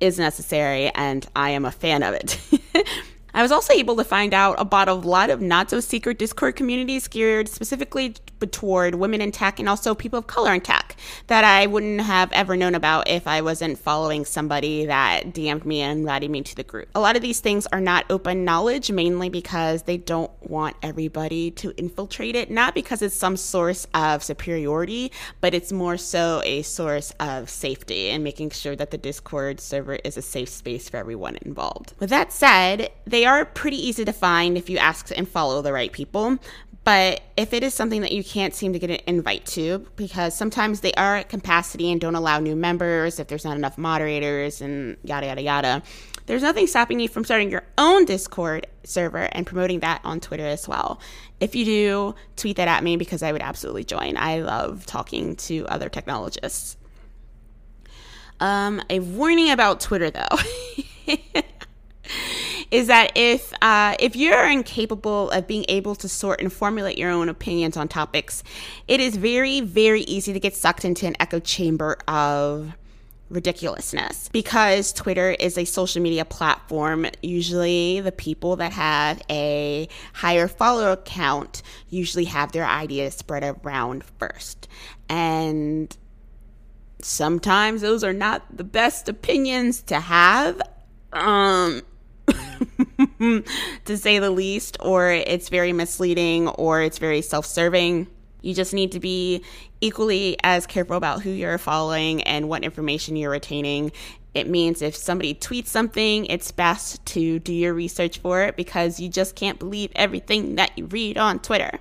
is 0.00 0.18
necessary, 0.18 0.90
and 0.94 1.26
I 1.36 1.50
am 1.50 1.64
a 1.64 1.70
fan 1.70 2.02
of 2.02 2.14
it. 2.14 2.38
I 3.36 3.42
was 3.42 3.52
also 3.52 3.74
able 3.74 3.96
to 3.96 4.04
find 4.04 4.32
out 4.32 4.58
about 4.58 4.88
a 4.88 4.94
lot 4.94 5.28
of 5.28 5.42
not 5.42 5.68
so 5.68 5.78
secret 5.80 6.18
Discord 6.18 6.56
communities 6.56 7.06
geared 7.06 7.50
specifically 7.50 8.14
toward 8.50 8.94
women 8.94 9.20
in 9.20 9.30
tech 9.30 9.58
and 9.58 9.68
also 9.68 9.94
people 9.94 10.18
of 10.18 10.26
color 10.26 10.54
in 10.54 10.62
tech 10.62 10.96
that 11.26 11.44
I 11.44 11.66
wouldn't 11.66 12.00
have 12.00 12.32
ever 12.32 12.56
known 12.56 12.74
about 12.74 13.08
if 13.08 13.26
I 13.26 13.42
wasn't 13.42 13.78
following 13.78 14.24
somebody 14.24 14.86
that 14.86 15.34
DM'd 15.34 15.66
me 15.66 15.82
and 15.82 16.00
invited 16.00 16.30
me 16.30 16.40
to 16.42 16.56
the 16.56 16.62
group. 16.62 16.88
A 16.94 17.00
lot 17.00 17.14
of 17.14 17.20
these 17.20 17.40
things 17.40 17.66
are 17.66 17.80
not 17.80 18.06
open 18.08 18.46
knowledge 18.46 18.90
mainly 18.90 19.28
because 19.28 19.82
they 19.82 19.98
don't 19.98 20.30
want 20.40 20.76
everybody 20.82 21.50
to 21.52 21.74
infiltrate 21.76 22.36
it, 22.36 22.50
not 22.50 22.74
because 22.74 23.02
it's 23.02 23.14
some 23.14 23.36
source 23.36 23.86
of 23.92 24.24
superiority, 24.24 25.12
but 25.42 25.52
it's 25.52 25.72
more 25.72 25.98
so 25.98 26.40
a 26.46 26.62
source 26.62 27.12
of 27.20 27.50
safety 27.50 28.08
and 28.08 28.24
making 28.24 28.48
sure 28.48 28.76
that 28.76 28.92
the 28.92 28.98
Discord 28.98 29.60
server 29.60 29.96
is 29.96 30.16
a 30.16 30.22
safe 30.22 30.48
space 30.48 30.88
for 30.88 30.96
everyone 30.96 31.36
involved. 31.42 31.92
With 31.98 32.08
that 32.08 32.32
said, 32.32 32.90
they 33.06 33.25
are 33.26 33.44
pretty 33.44 33.76
easy 33.76 34.04
to 34.04 34.12
find 34.12 34.56
if 34.56 34.70
you 34.70 34.78
ask 34.78 35.10
and 35.16 35.28
follow 35.28 35.62
the 35.62 35.72
right 35.72 35.92
people. 35.92 36.38
But 36.86 37.22
if 37.36 37.52
it 37.52 37.64
is 37.64 37.74
something 37.74 38.02
that 38.02 38.12
you 38.12 38.22
can't 38.22 38.54
seem 38.54 38.72
to 38.72 38.78
get 38.78 38.90
an 38.90 39.00
invite 39.08 39.44
to, 39.46 39.84
because 39.96 40.36
sometimes 40.36 40.82
they 40.82 40.92
are 40.92 41.16
at 41.16 41.28
capacity 41.28 41.90
and 41.90 42.00
don't 42.00 42.14
allow 42.14 42.38
new 42.38 42.54
members, 42.54 43.18
if 43.18 43.26
there's 43.26 43.44
not 43.44 43.56
enough 43.56 43.76
moderators 43.76 44.60
and 44.60 44.96
yada, 45.02 45.26
yada, 45.26 45.42
yada, 45.42 45.82
there's 46.26 46.42
nothing 46.42 46.68
stopping 46.68 47.00
you 47.00 47.08
from 47.08 47.24
starting 47.24 47.50
your 47.50 47.64
own 47.76 48.04
Discord 48.04 48.68
server 48.84 49.28
and 49.32 49.44
promoting 49.44 49.80
that 49.80 50.00
on 50.04 50.20
Twitter 50.20 50.46
as 50.46 50.68
well. 50.68 51.00
If 51.40 51.56
you 51.56 51.64
do, 51.64 52.14
tweet 52.36 52.56
that 52.56 52.68
at 52.68 52.84
me 52.84 52.96
because 52.96 53.20
I 53.20 53.32
would 53.32 53.42
absolutely 53.42 53.82
join. 53.82 54.16
I 54.16 54.38
love 54.42 54.86
talking 54.86 55.34
to 55.36 55.66
other 55.66 55.88
technologists. 55.88 56.76
Um, 58.38 58.80
a 58.90 59.00
warning 59.00 59.50
about 59.50 59.80
Twitter 59.80 60.10
though. 60.10 60.28
is 62.70 62.88
that 62.88 63.12
if 63.14 63.52
uh, 63.62 63.94
if 63.98 64.16
you're 64.16 64.48
incapable 64.48 65.30
of 65.30 65.46
being 65.46 65.64
able 65.68 65.94
to 65.96 66.08
sort 66.08 66.40
and 66.40 66.52
formulate 66.52 66.98
your 66.98 67.10
own 67.10 67.28
opinions 67.28 67.76
on 67.76 67.88
topics, 67.88 68.42
it 68.88 69.00
is 69.00 69.16
very 69.16 69.60
very 69.60 70.02
easy 70.02 70.32
to 70.32 70.40
get 70.40 70.54
sucked 70.54 70.84
into 70.84 71.06
an 71.06 71.16
echo 71.20 71.40
chamber 71.40 71.98
of 72.08 72.72
ridiculousness 73.28 74.28
because 74.28 74.92
Twitter 74.92 75.30
is 75.32 75.58
a 75.58 75.64
social 75.64 76.02
media 76.02 76.24
platform. 76.24 77.06
Usually, 77.22 78.00
the 78.00 78.12
people 78.12 78.56
that 78.56 78.72
have 78.72 79.20
a 79.30 79.88
higher 80.12 80.48
follower 80.48 80.96
count 80.96 81.62
usually 81.88 82.26
have 82.26 82.52
their 82.52 82.66
ideas 82.66 83.14
spread 83.14 83.42
around 83.42 84.04
first. 84.18 84.68
And 85.08 85.96
sometimes 87.00 87.82
those 87.82 88.04
are 88.04 88.12
not 88.12 88.44
the 88.56 88.64
best 88.64 89.08
opinions 89.08 89.82
to 89.82 90.00
have. 90.00 90.60
Um, 91.12 91.82
to 93.84 93.96
say 93.96 94.18
the 94.18 94.30
least, 94.30 94.76
or 94.80 95.10
it's 95.10 95.48
very 95.48 95.72
misleading 95.72 96.48
or 96.48 96.82
it's 96.82 96.98
very 96.98 97.22
self 97.22 97.46
serving. 97.46 98.06
You 98.42 98.54
just 98.54 98.74
need 98.74 98.92
to 98.92 99.00
be 99.00 99.42
equally 99.80 100.36
as 100.44 100.66
careful 100.66 100.96
about 100.96 101.22
who 101.22 101.30
you're 101.30 101.58
following 101.58 102.22
and 102.22 102.48
what 102.48 102.64
information 102.64 103.16
you're 103.16 103.30
retaining. 103.30 103.92
It 104.34 104.48
means 104.48 104.82
if 104.82 104.94
somebody 104.94 105.34
tweets 105.34 105.68
something, 105.68 106.26
it's 106.26 106.52
best 106.52 107.04
to 107.06 107.38
do 107.38 107.52
your 107.52 107.72
research 107.72 108.18
for 108.18 108.42
it 108.42 108.56
because 108.56 109.00
you 109.00 109.08
just 109.08 109.34
can't 109.34 109.58
believe 109.58 109.90
everything 109.96 110.56
that 110.56 110.76
you 110.76 110.84
read 110.86 111.16
on 111.16 111.38
Twitter. 111.38 111.78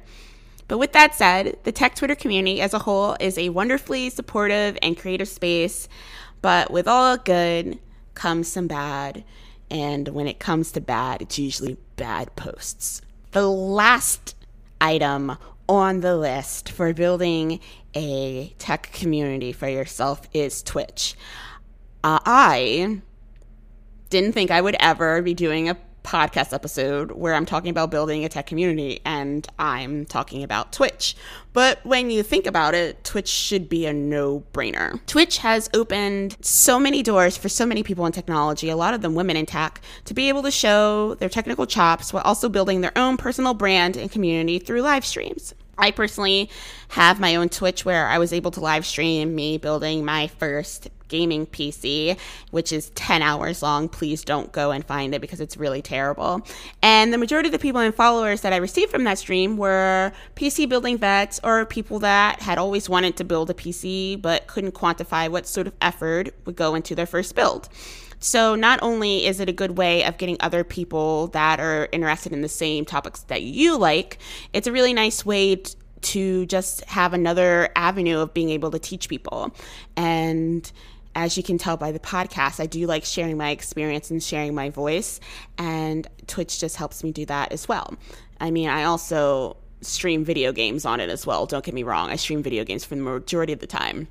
But 0.67 0.77
with 0.77 0.93
that 0.93 1.13
said, 1.13 1.57
the 1.63 1.71
tech 1.71 1.95
Twitter 1.95 2.15
community 2.15 2.61
as 2.61 2.73
a 2.73 2.79
whole 2.79 3.17
is 3.19 3.37
a 3.37 3.49
wonderfully 3.49 4.09
supportive 4.09 4.77
and 4.81 4.97
creative 4.97 5.27
space, 5.27 5.87
but 6.41 6.71
with 6.71 6.87
all 6.87 7.17
good 7.17 7.77
comes 8.13 8.47
some 8.47 8.67
bad. 8.67 9.23
And 9.69 10.09
when 10.09 10.27
it 10.27 10.39
comes 10.39 10.71
to 10.73 10.81
bad, 10.81 11.21
it's 11.21 11.39
usually 11.39 11.77
bad 11.95 12.35
posts. 12.35 13.01
The 13.31 13.47
last 13.47 14.35
item 14.79 15.37
on 15.67 16.01
the 16.01 16.15
list 16.15 16.69
for 16.69 16.93
building 16.93 17.59
a 17.95 18.53
tech 18.59 18.91
community 18.93 19.51
for 19.51 19.67
yourself 19.67 20.21
is 20.33 20.61
Twitch. 20.61 21.15
Uh, 22.03 22.19
I 22.25 23.01
didn't 24.09 24.33
think 24.33 24.51
I 24.51 24.61
would 24.61 24.75
ever 24.79 25.21
be 25.21 25.33
doing 25.33 25.69
a 25.69 25.77
podcast 26.05 26.53
episode 26.53 27.11
where 27.11 27.33
I'm 27.33 27.45
talking 27.45 27.69
about 27.69 27.91
building 27.91 28.23
a 28.23 28.29
tech 28.29 28.47
community 28.47 29.01
and 29.03 29.47
I'm 29.59 30.05
talking 30.05 30.43
about 30.43 30.71
Twitch. 30.71 31.15
But 31.53 31.85
when 31.85 32.09
you 32.09 32.21
think 32.23 32.45
about 32.45 32.73
it, 32.75 33.03
Twitch 33.03 33.27
should 33.27 33.67
be 33.69 33.85
a 33.85 33.93
no 33.93 34.43
brainer. 34.53 34.99
Twitch 35.07 35.39
has 35.39 35.69
opened 35.73 36.37
so 36.41 36.79
many 36.79 37.01
doors 37.01 37.37
for 37.37 37.49
so 37.49 37.65
many 37.65 37.81
people 37.81 38.05
in 38.05 38.11
technology, 38.11 38.69
a 38.69 38.75
lot 38.75 38.93
of 38.93 39.01
them 39.01 39.15
women 39.15 39.37
in 39.37 39.45
tech, 39.45 39.81
to 40.05 40.13
be 40.13 40.29
able 40.29 40.43
to 40.43 40.51
show 40.51 41.15
their 41.15 41.29
technical 41.29 41.65
chops 41.65 42.13
while 42.13 42.23
also 42.23 42.49
building 42.49 42.81
their 42.81 42.97
own 42.97 43.17
personal 43.17 43.53
brand 43.53 43.97
and 43.97 44.11
community 44.11 44.59
through 44.59 44.81
live 44.81 45.05
streams. 45.05 45.53
I 45.77 45.91
personally 45.91 46.49
have 46.89 47.19
my 47.19 47.35
own 47.35 47.49
Twitch 47.49 47.83
where 47.83 48.07
I 48.07 48.17
was 48.17 48.31
able 48.31 48.51
to 48.51 48.59
live 48.61 48.85
stream 48.85 49.35
me 49.35 49.57
building 49.57 50.05
my 50.05 50.27
first 50.27 50.87
gaming 51.07 51.45
PC, 51.45 52.17
which 52.51 52.71
is 52.71 52.89
10 52.91 53.21
hours 53.21 53.61
long. 53.61 53.89
Please 53.89 54.23
don't 54.23 54.51
go 54.51 54.71
and 54.71 54.85
find 54.85 55.13
it 55.13 55.21
because 55.21 55.39
it's 55.39 55.57
really 55.57 55.81
terrible. 55.81 56.45
And 56.81 57.13
the 57.13 57.17
majority 57.17 57.47
of 57.47 57.53
the 57.53 57.59
people 57.59 57.81
and 57.81 57.93
followers 57.93 58.41
that 58.41 58.53
I 58.53 58.57
received 58.57 58.91
from 58.91 59.03
that 59.05 59.17
stream 59.17 59.57
were 59.57 60.11
PC 60.35 60.67
building 60.67 60.97
vets 60.97 61.39
or 61.43 61.65
people 61.65 61.99
that 61.99 62.41
had 62.41 62.57
always 62.57 62.89
wanted 62.89 63.17
to 63.17 63.23
build 63.23 63.49
a 63.49 63.53
PC 63.53 64.21
but 64.21 64.47
couldn't 64.47 64.73
quantify 64.73 65.29
what 65.29 65.47
sort 65.47 65.67
of 65.67 65.73
effort 65.81 66.29
would 66.45 66.55
go 66.55 66.75
into 66.75 66.95
their 66.95 67.05
first 67.05 67.35
build. 67.35 67.69
So, 68.19 68.55
not 68.55 68.79
only 68.81 69.25
is 69.25 69.39
it 69.39 69.49
a 69.49 69.53
good 69.53 69.77
way 69.77 70.03
of 70.03 70.17
getting 70.17 70.37
other 70.39 70.63
people 70.63 71.27
that 71.27 71.59
are 71.59 71.89
interested 71.91 72.33
in 72.33 72.41
the 72.41 72.49
same 72.49 72.85
topics 72.85 73.21
that 73.23 73.43
you 73.43 73.77
like, 73.77 74.17
it's 74.53 74.67
a 74.67 74.71
really 74.71 74.93
nice 74.93 75.25
way 75.25 75.61
to 76.01 76.45
just 76.45 76.83
have 76.85 77.13
another 77.13 77.69
avenue 77.75 78.19
of 78.19 78.33
being 78.33 78.49
able 78.49 78.71
to 78.71 78.79
teach 78.79 79.09
people. 79.09 79.53
And 79.95 80.71
as 81.15 81.37
you 81.37 81.43
can 81.43 81.57
tell 81.57 81.77
by 81.77 81.91
the 81.91 81.99
podcast, 81.99 82.59
I 82.59 82.65
do 82.65 82.85
like 82.85 83.05
sharing 83.05 83.37
my 83.37 83.49
experience 83.49 84.11
and 84.11 84.21
sharing 84.21 84.53
my 84.53 84.69
voice, 84.69 85.19
and 85.57 86.07
Twitch 86.27 86.59
just 86.59 86.75
helps 86.75 87.03
me 87.03 87.11
do 87.11 87.25
that 87.27 87.53
as 87.53 87.67
well. 87.67 87.95
I 88.39 88.51
mean, 88.51 88.67
I 88.67 88.83
also 88.83 89.57
stream 89.81 90.25
video 90.25 90.51
games 90.51 90.85
on 90.85 90.99
it 90.99 91.09
as 91.09 91.25
well. 91.25 91.45
Don't 91.45 91.63
get 91.63 91.73
me 91.73 91.83
wrong, 91.83 92.09
I 92.09 92.17
stream 92.17 92.43
video 92.43 92.65
games 92.65 92.83
for 92.83 92.95
the 92.95 93.01
majority 93.01 93.53
of 93.53 93.59
the 93.59 93.67
time. 93.67 94.09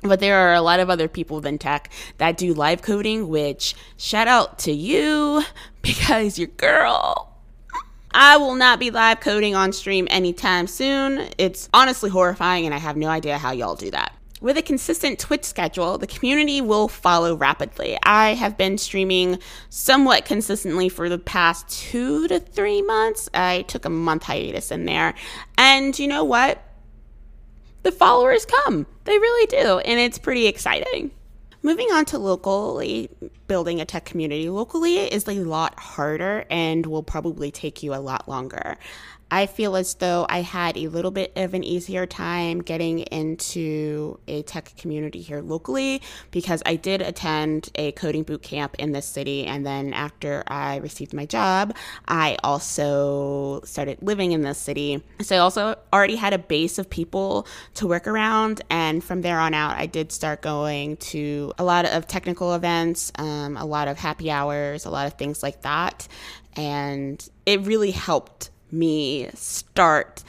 But 0.00 0.20
there 0.20 0.36
are 0.38 0.54
a 0.54 0.60
lot 0.60 0.80
of 0.80 0.90
other 0.90 1.08
people 1.08 1.36
within 1.36 1.58
tech 1.58 1.90
that 2.18 2.36
do 2.36 2.54
live 2.54 2.82
coding, 2.82 3.28
which 3.28 3.74
shout 3.96 4.28
out 4.28 4.58
to 4.60 4.72
you 4.72 5.42
because 5.82 6.38
your 6.38 6.48
girl. 6.48 7.26
I 8.10 8.38
will 8.38 8.54
not 8.54 8.80
be 8.80 8.90
live 8.90 9.20
coding 9.20 9.54
on 9.54 9.72
stream 9.72 10.08
anytime 10.10 10.66
soon. 10.66 11.28
It's 11.36 11.68
honestly 11.74 12.08
horrifying, 12.08 12.64
and 12.64 12.74
I 12.74 12.78
have 12.78 12.96
no 12.96 13.08
idea 13.08 13.36
how 13.36 13.52
y'all 13.52 13.76
do 13.76 13.90
that. 13.90 14.12
With 14.40 14.56
a 14.56 14.62
consistent 14.62 15.18
Twitch 15.18 15.44
schedule, 15.44 15.98
the 15.98 16.06
community 16.06 16.60
will 16.60 16.86
follow 16.86 17.34
rapidly. 17.34 17.98
I 18.04 18.34
have 18.34 18.56
been 18.56 18.78
streaming 18.78 19.40
somewhat 19.68 20.26
consistently 20.26 20.88
for 20.88 21.08
the 21.08 21.18
past 21.18 21.68
two 21.68 22.28
to 22.28 22.38
three 22.38 22.80
months. 22.80 23.28
I 23.34 23.62
took 23.62 23.84
a 23.84 23.90
month 23.90 24.22
hiatus 24.22 24.70
in 24.70 24.84
there. 24.84 25.14
And 25.56 25.98
you 25.98 26.06
know 26.06 26.22
what? 26.22 26.62
The 27.82 27.90
followers 27.90 28.44
come. 28.44 28.86
They 29.04 29.18
really 29.18 29.46
do. 29.46 29.80
And 29.80 29.98
it's 29.98 30.18
pretty 30.18 30.46
exciting. 30.46 31.10
Moving 31.62 31.88
on 31.88 32.04
to 32.06 32.18
locally 32.18 33.10
building 33.48 33.80
a 33.80 33.84
tech 33.84 34.04
community 34.04 34.48
locally 34.48 34.98
is 34.98 35.26
a 35.26 35.40
lot 35.40 35.76
harder 35.76 36.44
and 36.48 36.86
will 36.86 37.02
probably 37.02 37.50
take 37.50 37.82
you 37.82 37.92
a 37.92 37.96
lot 37.96 38.28
longer. 38.28 38.78
I 39.30 39.46
feel 39.46 39.76
as 39.76 39.94
though 39.94 40.26
I 40.28 40.40
had 40.40 40.76
a 40.76 40.88
little 40.88 41.10
bit 41.10 41.32
of 41.36 41.54
an 41.54 41.62
easier 41.62 42.06
time 42.06 42.60
getting 42.62 43.00
into 43.00 44.18
a 44.26 44.42
tech 44.42 44.72
community 44.76 45.20
here 45.20 45.40
locally 45.40 46.00
because 46.30 46.62
I 46.64 46.76
did 46.76 47.02
attend 47.02 47.70
a 47.74 47.92
coding 47.92 48.22
boot 48.22 48.42
camp 48.42 48.74
in 48.78 48.92
this 48.92 49.06
city. 49.06 49.44
And 49.44 49.66
then 49.66 49.92
after 49.92 50.44
I 50.46 50.76
received 50.76 51.12
my 51.12 51.26
job, 51.26 51.76
I 52.06 52.36
also 52.42 53.60
started 53.64 53.98
living 54.00 54.32
in 54.32 54.42
this 54.42 54.58
city. 54.58 55.02
So 55.20 55.36
I 55.36 55.38
also 55.40 55.76
already 55.92 56.16
had 56.16 56.32
a 56.32 56.38
base 56.38 56.78
of 56.78 56.88
people 56.88 57.46
to 57.74 57.86
work 57.86 58.06
around. 58.06 58.62
And 58.70 59.04
from 59.04 59.20
there 59.20 59.38
on 59.38 59.52
out, 59.52 59.76
I 59.76 59.86
did 59.86 60.10
start 60.10 60.40
going 60.40 60.96
to 60.96 61.52
a 61.58 61.64
lot 61.64 61.84
of 61.84 62.06
technical 62.06 62.54
events, 62.54 63.12
um, 63.16 63.56
a 63.56 63.64
lot 63.64 63.88
of 63.88 63.98
happy 63.98 64.30
hours, 64.30 64.86
a 64.86 64.90
lot 64.90 65.06
of 65.06 65.14
things 65.14 65.42
like 65.42 65.62
that. 65.62 66.08
And 66.56 67.26
it 67.44 67.60
really 67.62 67.90
helped 67.90 68.50
me 68.72 69.30
start 69.34 70.22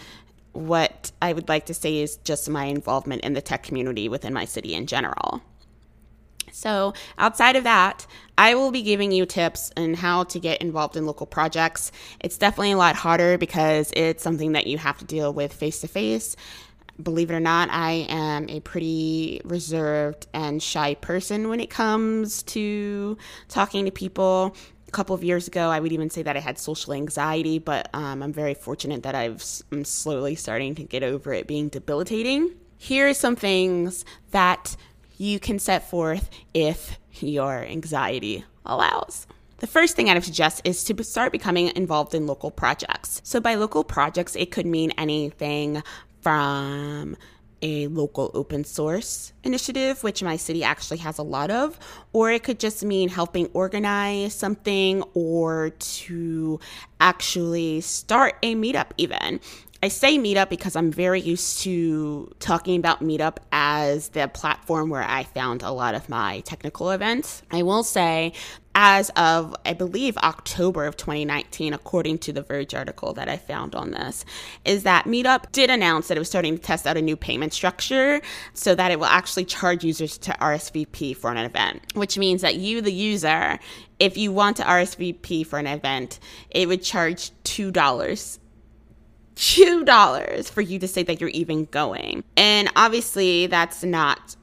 what 0.54 1.12
I 1.22 1.34
would 1.34 1.48
like 1.48 1.68
to 1.68 1.74
say 1.74 1.98
is 2.02 2.18
just 2.18 2.50
my 2.50 2.66
involvement 2.66 3.22
in 3.22 3.34
the 3.34 3.42
tech 3.42 3.64
community 3.64 4.10
within 4.10 4.34
my 4.34 4.46
city 4.46 4.74
in 4.74 4.88
general. 4.88 5.42
So, 6.52 6.94
outside 7.18 7.56
of 7.56 7.64
that, 7.64 8.08
I 8.38 8.56
will 8.56 8.72
be 8.72 8.82
giving 8.82 9.12
you 9.12 9.26
tips 9.26 9.72
on 9.78 9.94
how 9.94 10.24
to 10.26 10.40
get 10.40 10.62
involved 10.62 10.98
in 10.98 11.06
local 11.06 11.26
projects. 11.26 11.92
It's 12.20 12.38
definitely 12.38 12.72
a 12.72 12.78
lot 12.78 12.96
harder 12.96 13.38
because 13.38 13.94
it's 13.96 14.24
something 14.24 14.54
that 14.54 14.68
you 14.68 14.78
have 14.78 14.98
to 14.98 15.06
deal 15.06 15.32
with 15.32 15.54
face 15.54 15.82
to 15.82 15.88
face. 15.88 16.36
Believe 17.02 17.32
it 17.32 17.36
or 17.36 17.40
not, 17.40 17.70
I 17.72 18.08
am 18.10 18.50
a 18.50 18.60
pretty 18.60 19.42
reserved 19.46 20.28
and 20.34 20.62
shy 20.62 20.96
person 20.96 21.48
when 21.48 21.62
it 21.62 21.70
comes 21.70 22.44
to 22.44 23.18
talking 23.48 23.86
to 23.86 23.92
people 23.92 24.56
a 24.90 24.92
couple 24.92 25.14
of 25.14 25.24
years 25.24 25.48
ago, 25.48 25.70
I 25.70 25.80
would 25.80 25.92
even 25.92 26.10
say 26.10 26.24
that 26.24 26.36
I 26.36 26.40
had 26.40 26.58
social 26.58 26.94
anxiety, 26.94 27.60
but 27.60 27.90
um, 27.94 28.24
I'm 28.24 28.34
very 28.34 28.56
fortunate 28.56 29.04
that 29.04 29.14
I've, 29.14 29.46
I'm 29.72 29.86
slowly 29.86 30.34
starting 30.34 30.74
to 30.76 30.84
get 30.84 31.04
over 31.04 31.32
it 31.32 31.46
being 31.46 31.70
debilitating. 31.70 32.56
Here 32.80 33.08
are 33.08 33.14
some 33.14 33.36
things 33.36 34.04
that 34.32 34.76
you 35.18 35.40
can 35.40 35.60
set 35.60 35.88
forth 35.88 36.32
if 36.56 36.98
your 37.22 37.64
anxiety 37.64 38.46
allows. 38.66 39.28
The 39.58 39.68
first 39.68 39.96
thing 39.96 40.10
I 40.10 40.16
would 40.16 40.24
suggest 40.24 40.62
is 40.64 40.84
to 40.86 41.04
start 41.04 41.32
becoming 41.32 41.72
involved 41.76 42.16
in 42.16 42.26
local 42.26 42.50
projects. 42.50 43.22
So, 43.24 43.40
by 43.40 43.56
local 43.56 43.84
projects, 43.84 44.36
it 44.36 44.50
could 44.52 44.66
mean 44.66 44.92
anything 44.98 45.84
from 46.22 47.16
a 47.62 47.88
local 47.88 48.32
open 48.34 48.64
source 48.64 49.34
initiative, 49.44 50.04
which 50.04 50.24
my 50.24 50.36
city 50.36 50.64
actually 50.64 50.98
has 50.98 51.18
a 51.18 51.24
lot 51.24 51.52
of, 51.52 51.80
or 52.14 52.32
it 52.32 52.44
could 52.44 52.60
just 52.60 52.84
mean 52.84 53.10
helping 53.10 53.48
organize 53.54 54.34
something 54.34 55.04
or 55.14 55.72
to 55.80 56.60
actually 57.00 57.82
start 57.82 58.36
a 58.44 58.56
meetup, 58.56 58.92
even. 58.98 59.40
I 59.82 59.88
say 59.88 60.18
Meetup 60.18 60.50
because 60.50 60.76
I'm 60.76 60.92
very 60.92 61.22
used 61.22 61.62
to 61.62 62.30
talking 62.40 62.78
about 62.78 63.02
Meetup 63.02 63.38
as 63.54 64.10
the 64.10 64.28
platform 64.28 64.90
where 64.90 65.04
I 65.04 65.24
found 65.24 65.64
a 65.64 65.72
lot 65.72 65.96
of 65.96 66.10
my 66.10 66.42
technical 66.42 66.92
events. 66.92 67.44
I 67.50 67.64
will 67.64 67.84
say, 67.84 68.34
as 68.76 69.10
of, 69.12 69.56
I 69.66 69.72
believe, 69.72 70.18
October 70.18 70.84
of 70.84 70.98
2019, 70.98 71.74
according 71.74 72.18
to 72.20 72.34
the 72.34 72.42
Verge 72.42 72.74
article 72.74 73.14
that 73.14 73.30
I 73.30 73.38
found 73.38 73.74
on 73.74 73.92
this, 73.92 74.26
is 74.66 74.84
that 74.84 75.06
Meetup 75.06 75.50
did 75.54 75.70
announce 75.70 76.10
that 76.10 76.18
it 76.18 76.20
was 76.20 76.28
starting 76.28 76.58
to 76.58 76.62
test 76.62 76.86
out 76.86 76.98
a 76.98 77.02
new 77.02 77.16
payment 77.16 77.54
structure 77.54 78.22
so 78.54 78.76
that 78.76 78.92
it 78.92 79.00
will 79.00 79.06
actually 79.06 79.46
charge 79.46 79.86
users 79.86 80.18
to 80.18 80.32
RSVP 80.32 81.16
for 81.16 81.32
an 81.32 81.38
event, 81.38 81.82
which 81.94 82.18
means 82.18 82.42
that 82.42 82.56
you, 82.56 82.82
the 82.82 82.92
user, 82.92 83.58
if 83.98 84.18
you 84.18 84.34
want 84.34 84.58
to 84.58 84.64
RSVP 84.64 85.48
for 85.48 85.58
an 85.58 85.68
event, 85.68 86.20
it 86.50 86.68
would 86.68 86.84
charge 86.84 87.32
$2 87.46 88.40
$2 89.40 90.50
for 90.50 90.60
you 90.60 90.80
to 90.80 90.88
say 90.88 91.02
that 91.04 91.22
you're 91.22 91.30
even 91.30 91.64
going. 91.66 92.26
And 92.36 92.70
obviously, 92.76 93.48
that's 93.48 93.84
not 93.84 94.36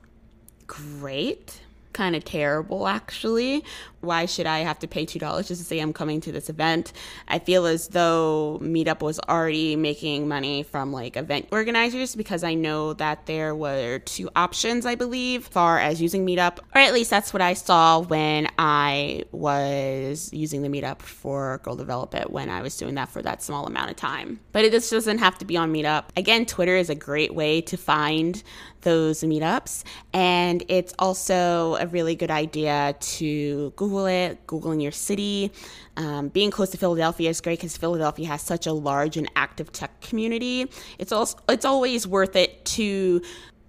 great. 0.66 1.60
Kind 1.96 2.14
of 2.14 2.24
terrible, 2.24 2.86
actually 2.86 3.64
why 4.06 4.24
should 4.24 4.46
I 4.46 4.60
have 4.60 4.78
to 4.78 4.88
pay 4.88 5.04
$2 5.04 5.46
just 5.46 5.60
to 5.60 5.66
say 5.66 5.80
I'm 5.80 5.92
coming 5.92 6.20
to 6.22 6.32
this 6.32 6.48
event? 6.48 6.92
I 7.28 7.38
feel 7.38 7.66
as 7.66 7.88
though 7.88 8.58
Meetup 8.62 9.02
was 9.02 9.18
already 9.28 9.76
making 9.76 10.28
money 10.28 10.62
from 10.62 10.92
like 10.92 11.16
event 11.16 11.48
organizers 11.52 12.14
because 12.14 12.42
I 12.44 12.54
know 12.54 12.94
that 12.94 13.26
there 13.26 13.54
were 13.54 13.98
two 13.98 14.30
options, 14.34 14.86
I 14.86 14.94
believe, 14.94 15.46
far 15.46 15.78
as 15.78 16.00
using 16.00 16.24
Meetup, 16.24 16.58
or 16.74 16.80
at 16.80 16.94
least 16.94 17.10
that's 17.10 17.32
what 17.32 17.42
I 17.42 17.54
saw 17.54 18.00
when 18.00 18.48
I 18.58 19.24
was 19.32 20.32
using 20.32 20.62
the 20.62 20.68
Meetup 20.68 21.02
for 21.02 21.58
Girl 21.64 21.76
Develop 21.76 22.14
It 22.14 22.30
when 22.30 22.48
I 22.48 22.62
was 22.62 22.76
doing 22.76 22.94
that 22.94 23.08
for 23.08 23.20
that 23.22 23.42
small 23.42 23.66
amount 23.66 23.90
of 23.90 23.96
time. 23.96 24.40
But 24.52 24.64
it 24.64 24.72
just 24.72 24.90
doesn't 24.90 25.18
have 25.18 25.36
to 25.38 25.44
be 25.44 25.56
on 25.56 25.72
Meetup. 25.72 26.04
Again, 26.16 26.46
Twitter 26.46 26.76
is 26.76 26.88
a 26.88 26.94
great 26.94 27.34
way 27.34 27.60
to 27.62 27.76
find 27.76 28.42
those 28.82 29.24
meetups, 29.24 29.82
and 30.12 30.62
it's 30.68 30.94
also 31.00 31.74
a 31.80 31.85
really 31.86 32.14
good 32.14 32.30
idea 32.30 32.94
to 32.98 33.72
Google 33.76 34.06
it, 34.06 34.46
Googling 34.46 34.82
your 34.82 34.92
city. 34.92 35.52
Um, 35.96 36.28
being 36.28 36.50
close 36.50 36.70
to 36.70 36.78
Philadelphia 36.78 37.30
is 37.30 37.40
great 37.40 37.58
because 37.58 37.76
Philadelphia 37.76 38.26
has 38.28 38.42
such 38.42 38.66
a 38.66 38.72
large 38.72 39.16
and 39.16 39.30
active 39.36 39.72
tech 39.72 40.00
community. 40.00 40.70
It's 40.98 41.12
also 41.12 41.38
it's 41.48 41.64
always 41.64 42.06
worth 42.06 42.36
it 42.36 42.64
to 42.76 43.22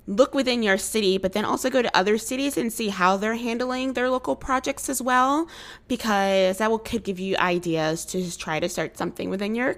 look 0.07 0.33
within 0.33 0.63
your 0.63 0.77
city, 0.77 1.17
but 1.17 1.33
then 1.33 1.43
also 1.43 1.69
go 1.69 1.81
to 1.81 1.97
other 1.97 2.17
cities 2.17 2.57
and 2.57 2.71
see 2.71 2.87
how 2.87 3.17
they're 3.17 3.35
handling 3.35 3.93
their 3.93 4.09
local 4.09 4.35
projects 4.35 4.87
as 4.89 5.01
well, 5.01 5.47
because 5.87 6.59
that 6.59 6.71
will 6.71 6.79
could 6.79 7.03
give 7.03 7.19
you 7.19 7.35
ideas 7.37 8.05
to 8.05 8.37
try 8.37 8.59
to 8.59 8.69
start 8.69 8.97
something 8.97 9.29
within 9.29 9.53
your 9.53 9.75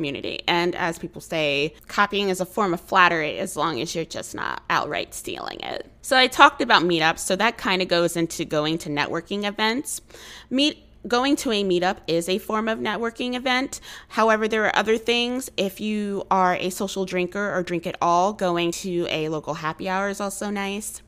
community. 0.00 0.40
And 0.48 0.74
as 0.76 0.98
people 0.98 1.20
say, 1.20 1.74
copying 1.86 2.30
is 2.30 2.40
a 2.40 2.46
form 2.46 2.72
of 2.72 2.80
flattery 2.80 3.36
as 3.38 3.54
long 3.54 3.82
as 3.82 3.94
you're 3.94 4.06
just 4.06 4.34
not 4.34 4.62
outright 4.70 5.12
stealing 5.12 5.60
it. 5.60 5.90
So 6.00 6.16
I 6.16 6.26
talked 6.26 6.62
about 6.62 6.84
meetups, 6.84 7.18
so 7.18 7.36
that 7.36 7.58
kind 7.58 7.82
of 7.82 7.88
goes 7.88 8.16
into 8.16 8.46
going 8.46 8.78
to 8.78 8.88
networking 8.88 9.44
events. 9.44 10.00
Meet 10.48 10.82
going 11.06 11.36
to 11.36 11.52
a 11.52 11.62
meetup 11.62 11.98
is 12.06 12.30
a 12.30 12.38
form 12.38 12.66
of 12.66 12.78
networking 12.78 13.34
event. 13.34 13.80
However, 14.08 14.48
there 14.48 14.64
are 14.64 14.74
other 14.74 14.96
things. 14.96 15.50
If 15.58 15.82
you 15.82 16.24
are 16.30 16.54
a 16.54 16.70
social 16.70 17.04
drinker 17.04 17.54
or 17.54 17.62
drink 17.62 17.86
at 17.86 17.98
all, 18.00 18.32
going 18.32 18.72
to 18.72 19.06
a 19.10 19.28
local 19.28 19.52
happy 19.52 19.86
hour 19.86 20.08
is 20.08 20.18
also 20.18 20.48
nice. 20.48 21.02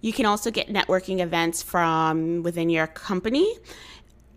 You 0.00 0.12
can 0.12 0.26
also 0.26 0.52
get 0.52 0.68
networking 0.68 1.18
events 1.18 1.60
from 1.60 2.44
within 2.44 2.70
your 2.70 2.86
company. 2.86 3.52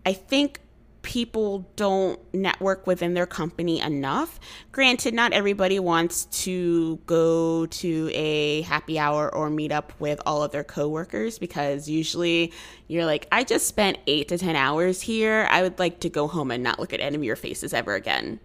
I 0.04 0.12
think 0.12 0.58
people 1.02 1.68
don't 1.76 2.18
network 2.32 2.86
within 2.86 3.14
their 3.14 3.26
company 3.26 3.80
enough. 3.80 4.38
Granted, 4.70 5.14
not 5.14 5.32
everybody 5.32 5.78
wants 5.78 6.24
to 6.26 6.96
go 7.06 7.66
to 7.66 8.10
a 8.14 8.62
happy 8.62 8.98
hour 8.98 9.32
or 9.34 9.50
meet 9.50 9.72
up 9.72 9.92
with 9.98 10.20
all 10.24 10.42
of 10.42 10.52
their 10.52 10.64
coworkers 10.64 11.38
because 11.38 11.88
usually 11.88 12.52
you're 12.86 13.04
like, 13.04 13.26
I 13.32 13.44
just 13.44 13.66
spent 13.66 13.98
eight 14.06 14.28
to 14.28 14.38
10 14.38 14.56
hours 14.56 15.00
here. 15.02 15.46
I 15.50 15.62
would 15.62 15.78
like 15.78 16.00
to 16.00 16.08
go 16.08 16.28
home 16.28 16.50
and 16.50 16.62
not 16.62 16.78
look 16.78 16.92
at 16.92 17.00
any 17.00 17.16
of 17.16 17.24
your 17.24 17.36
faces 17.36 17.74
ever 17.74 17.94
again 17.94 18.40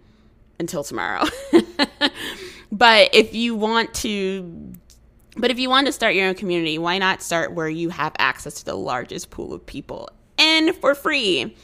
until 0.59 0.83
tomorrow. 0.83 1.25
but 2.71 3.13
if 3.13 3.33
you 3.33 3.55
want 3.55 3.93
to 3.95 4.73
but 5.39 5.51
if 5.51 5.59
you 5.59 5.69
want 5.69 5.85
to 5.85 5.93
start 5.93 6.15
your 6.15 6.27
own 6.27 6.33
community, 6.33 6.79
why 6.79 6.97
not 6.97 7.21
start 7.21 7.53
where 7.53 7.69
you 7.69 7.89
have 7.89 8.13
access 8.17 8.55
to 8.55 8.65
the 8.65 8.73
largest 8.73 9.29
pool 9.29 9.53
of 9.53 9.63
people 9.65 10.09
and 10.39 10.75
for 10.75 10.95
free? 10.95 11.55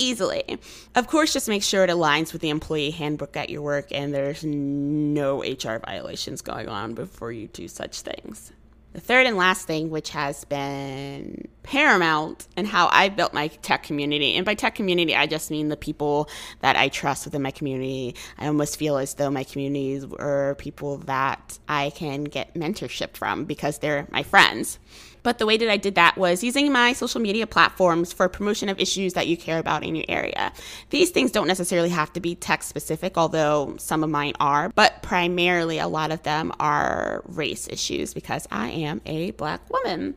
Easily. 0.00 0.58
Of 0.94 1.06
course, 1.06 1.32
just 1.32 1.48
make 1.48 1.62
sure 1.62 1.84
it 1.84 1.90
aligns 1.90 2.32
with 2.32 2.42
the 2.42 2.50
employee 2.50 2.90
handbook 2.90 3.36
at 3.36 3.50
your 3.50 3.62
work 3.62 3.88
and 3.92 4.12
there's 4.12 4.42
no 4.44 5.42
HR 5.42 5.78
violations 5.78 6.40
going 6.40 6.68
on 6.68 6.94
before 6.94 7.30
you 7.32 7.48
do 7.48 7.68
such 7.68 8.00
things. 8.00 8.52
The 8.92 9.00
third 9.00 9.26
and 9.26 9.36
last 9.36 9.66
thing, 9.66 9.90
which 9.90 10.10
has 10.10 10.44
been 10.46 11.46
paramount 11.70 12.48
in 12.56 12.64
how 12.64 12.88
I 12.90 13.10
built 13.10 13.32
my 13.32 13.46
tech 13.46 13.84
community, 13.84 14.34
and 14.34 14.44
by 14.44 14.54
tech 14.54 14.74
community, 14.74 15.14
I 15.14 15.28
just 15.28 15.52
mean 15.52 15.68
the 15.68 15.76
people 15.76 16.28
that 16.62 16.74
I 16.74 16.88
trust 16.88 17.26
within 17.26 17.42
my 17.42 17.52
community. 17.52 18.16
I 18.38 18.48
almost 18.48 18.76
feel 18.76 18.98
as 18.98 19.14
though 19.14 19.30
my 19.30 19.44
communities 19.44 20.04
are 20.18 20.56
people 20.56 20.96
that 21.06 21.60
I 21.68 21.90
can 21.90 22.24
get 22.24 22.54
mentorship 22.54 23.16
from 23.16 23.44
because 23.44 23.78
they're 23.78 24.08
my 24.10 24.24
friends. 24.24 24.80
But 25.22 25.38
the 25.38 25.46
way 25.46 25.58
that 25.58 25.70
I 25.70 25.76
did 25.76 25.94
that 25.94 26.16
was 26.16 26.42
using 26.42 26.72
my 26.72 26.92
social 26.92 27.20
media 27.20 27.46
platforms 27.46 28.12
for 28.12 28.28
promotion 28.28 28.68
of 28.68 28.80
issues 28.80 29.12
that 29.12 29.28
you 29.28 29.36
care 29.36 29.60
about 29.60 29.84
in 29.84 29.94
your 29.94 30.06
area. 30.08 30.52
These 30.88 31.10
things 31.10 31.30
don't 31.30 31.46
necessarily 31.46 31.90
have 31.90 32.12
to 32.14 32.20
be 32.20 32.34
tech 32.34 32.64
specific, 32.64 33.16
although 33.16 33.76
some 33.78 34.02
of 34.02 34.10
mine 34.10 34.32
are, 34.40 34.70
but 34.70 35.02
primarily 35.02 35.78
a 35.78 35.86
lot 35.86 36.10
of 36.10 36.24
them 36.24 36.52
are 36.58 37.22
race 37.26 37.68
issues 37.68 38.12
because 38.12 38.48
I 38.50 38.70
am 38.70 39.02
a 39.06 39.30
black 39.32 39.70
woman. 39.70 40.16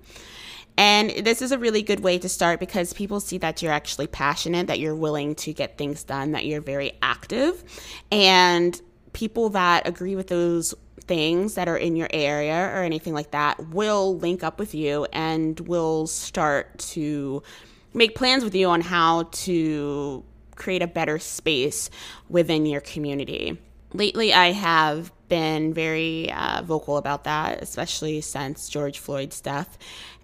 And 0.77 1.11
this 1.11 1.41
is 1.41 1.51
a 1.51 1.57
really 1.57 1.83
good 1.83 1.99
way 1.99 2.17
to 2.19 2.27
start 2.27 2.59
because 2.59 2.93
people 2.93 3.19
see 3.19 3.37
that 3.39 3.61
you're 3.61 3.71
actually 3.71 4.07
passionate, 4.07 4.67
that 4.67 4.79
you're 4.79 4.95
willing 4.95 5.35
to 5.35 5.53
get 5.53 5.77
things 5.77 6.03
done, 6.03 6.31
that 6.31 6.45
you're 6.45 6.61
very 6.61 6.93
active. 7.01 7.63
And 8.11 8.79
people 9.13 9.49
that 9.49 9.87
agree 9.87 10.15
with 10.15 10.27
those 10.27 10.73
things 11.01 11.55
that 11.55 11.67
are 11.67 11.77
in 11.77 11.95
your 11.95 12.07
area 12.11 12.71
or 12.73 12.83
anything 12.83 13.13
like 13.13 13.31
that 13.31 13.69
will 13.69 14.17
link 14.17 14.43
up 14.43 14.57
with 14.57 14.73
you 14.73 15.05
and 15.13 15.59
will 15.61 16.07
start 16.07 16.77
to 16.79 17.43
make 17.93 18.15
plans 18.15 18.43
with 18.43 18.55
you 18.55 18.67
on 18.69 18.81
how 18.81 19.23
to 19.31 20.23
create 20.55 20.81
a 20.81 20.87
better 20.87 21.19
space 21.19 21.89
within 22.29 22.65
your 22.65 22.81
community. 22.81 23.59
Lately, 23.93 24.33
I 24.33 24.51
have 24.51 25.11
been 25.29 25.73
very 25.73 26.31
uh, 26.31 26.63
vocal 26.63 26.97
about 26.97 27.25
that, 27.25 27.61
especially 27.61 28.21
since 28.21 28.69
George 28.69 28.99
Floyd's 28.99 29.39
death. 29.41 29.77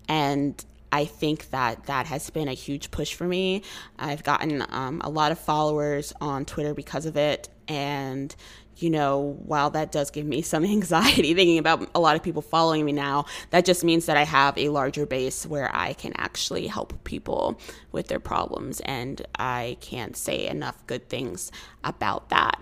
And 0.10 0.64
I 0.92 1.06
think 1.06 1.52
that 1.52 1.86
that 1.86 2.08
has 2.08 2.30
been 2.30 2.48
a 2.48 2.54
huge 2.54 2.92
push 2.92 3.14
for 3.14 3.26
me. 3.26 3.62
I've 3.98 4.24
gotten 4.24 4.66
um, 4.70 5.02
a 5.04 5.10
lot 5.10 5.32
of 5.32 5.40
followers 5.40 6.12
on 6.20 6.46
Twitter 6.46 6.74
because 6.74 7.06
of 7.06 7.16
it. 7.16 7.48
And 7.68 8.36
you 8.82 8.90
know, 8.90 9.38
while 9.46 9.70
that 9.72 9.92
does 9.92 10.10
give 10.10 10.26
me 10.26 10.42
some 10.54 10.64
anxiety 10.64 11.34
thinking 11.34 11.58
about 11.58 11.90
a 11.94 12.00
lot 12.00 12.16
of 12.16 12.24
people 12.24 12.42
following 12.42 12.86
me 12.86 12.92
now, 12.92 13.26
that 13.52 13.66
just 13.66 13.84
means 13.84 14.06
that 14.08 14.18
I 14.18 14.24
have 14.24 14.58
a 14.58 14.70
larger 14.70 15.06
base 15.06 15.46
where 15.46 15.70
I 15.76 15.94
can 15.94 16.14
actually 16.16 16.68
help 16.68 17.04
people 17.04 17.60
with 17.92 18.08
their 18.08 18.20
problems. 18.20 18.80
And 18.82 19.22
I 19.38 19.78
can't 19.82 20.18
say 20.18 20.48
enough 20.48 20.86
good 20.88 21.10
things 21.10 21.52
about 21.84 22.30
that. 22.30 22.62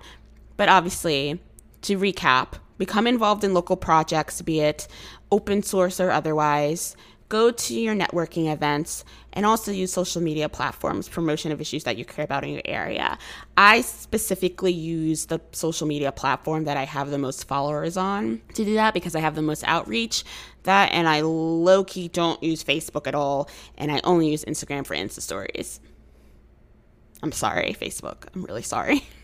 But 0.58 0.70
obviously, 0.70 1.40
to 1.84 1.98
recap, 1.98 2.54
become 2.78 3.08
involved 3.08 3.44
in 3.44 3.54
local 3.54 3.78
projects, 3.78 4.42
be 4.42 4.60
it 4.60 4.88
open 5.32 5.62
source 5.62 6.00
or 6.00 6.10
otherwise 6.10 6.96
go 7.30 7.52
to 7.52 7.74
your 7.74 7.96
networking 7.96 8.52
events 8.52 9.04
and 9.34 9.46
also 9.46 9.72
use 9.72 9.92
social 9.92 10.22
media 10.22 10.48
platforms 10.48 11.10
promotion 11.10 11.52
of 11.52 11.60
issues 11.60 11.84
that 11.84 11.98
you 11.98 12.06
care 12.06 12.26
about 12.26 12.44
in 12.44 12.52
your 12.52 12.62
area. 12.66 13.18
I 13.58 13.82
specifically 13.82 14.72
use 14.72 15.26
the 15.26 15.42
social 15.52 15.88
media 15.88 16.12
platform 16.12 16.64
that 16.66 16.78
i 16.78 16.84
have 16.84 17.10
the 17.10 17.18
most 17.18 17.48
followers 17.48 17.98
on 17.98 18.42
to 18.54 18.66
do 18.66 18.76
that 18.76 18.94
because 18.94 19.16
i 19.16 19.20
have 19.20 19.36
the 19.36 19.42
most 19.42 19.64
outreach. 19.66 20.24
That 20.64 20.92
and 20.92 21.08
i 21.08 21.22
low-key 21.22 22.10
don't 22.10 22.42
use 22.42 22.64
facebook 22.64 23.08
at 23.08 23.16
all 23.16 23.50
and 23.78 23.92
i 23.92 24.02
only 24.04 24.30
use 24.32 24.46
instagram 24.46 24.86
for 24.86 24.96
insta 24.96 25.22
stories. 25.22 25.80
I'm 27.24 27.32
sorry 27.32 27.76
facebook. 27.80 28.26
I'm 28.34 28.44
really 28.44 28.64
sorry. 28.64 29.04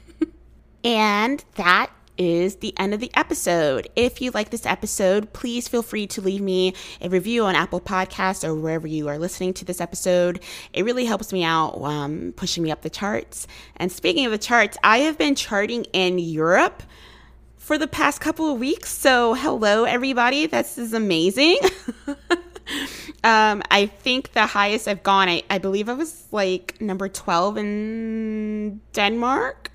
And 0.84 1.44
that 1.56 1.92
is 2.18 2.58
the 2.58 2.78
end 2.78 2.94
of 2.94 3.00
the 3.00 3.12
episode. 3.16 3.88
If 3.96 4.22
you 4.22 4.32
like 4.32 4.50
this 4.50 4.66
episode, 4.66 5.34
please 5.34 5.68
feel 5.68 5.82
free 5.82 6.08
to 6.08 6.22
leave 6.22 6.42
me 6.42 6.74
a 7.02 7.10
review 7.10 7.46
on 7.46 7.56
Apple 7.56 7.82
Podcasts 7.82 8.48
or 8.48 8.56
wherever 8.56 8.88
you 8.88 9.08
are 9.08 9.18
listening 9.18 9.54
to 9.56 9.66
this 9.66 9.82
episode. 9.82 10.42
It 10.74 10.86
really 10.86 11.06
helps 11.06 11.34
me 11.34 11.44
out, 11.44 11.82
um, 11.82 12.34
pushing 12.36 12.64
me 12.64 12.72
up 12.72 12.82
the 12.82 12.90
charts. 12.90 13.48
And 13.78 13.92
speaking 13.92 14.26
of 14.26 14.32
the 14.32 14.38
charts, 14.38 14.78
I 14.84 15.00
have 15.00 15.18
been 15.18 15.36
charting 15.36 15.86
in 15.94 16.20
Europe 16.20 16.84
for 17.58 17.78
the 17.78 17.88
past 17.88 18.20
couple 18.22 18.52
of 18.52 18.60
weeks. 18.60 18.90
So, 18.90 19.34
hello, 19.34 19.86
everybody. 19.86 20.48
This 20.48 20.78
is 20.78 20.94
amazing. 20.94 21.58
um, 23.24 23.64
I 23.72 23.90
think 24.00 24.34
the 24.34 24.46
highest 24.46 24.88
I've 24.88 25.04
gone, 25.04 25.30
I, 25.30 25.44
I 25.50 25.58
believe 25.58 25.90
I 25.90 25.94
was 25.94 26.28
like 26.32 26.80
number 26.82 27.08
12 27.08 27.58
in 27.58 28.82
Denmark 28.92 29.72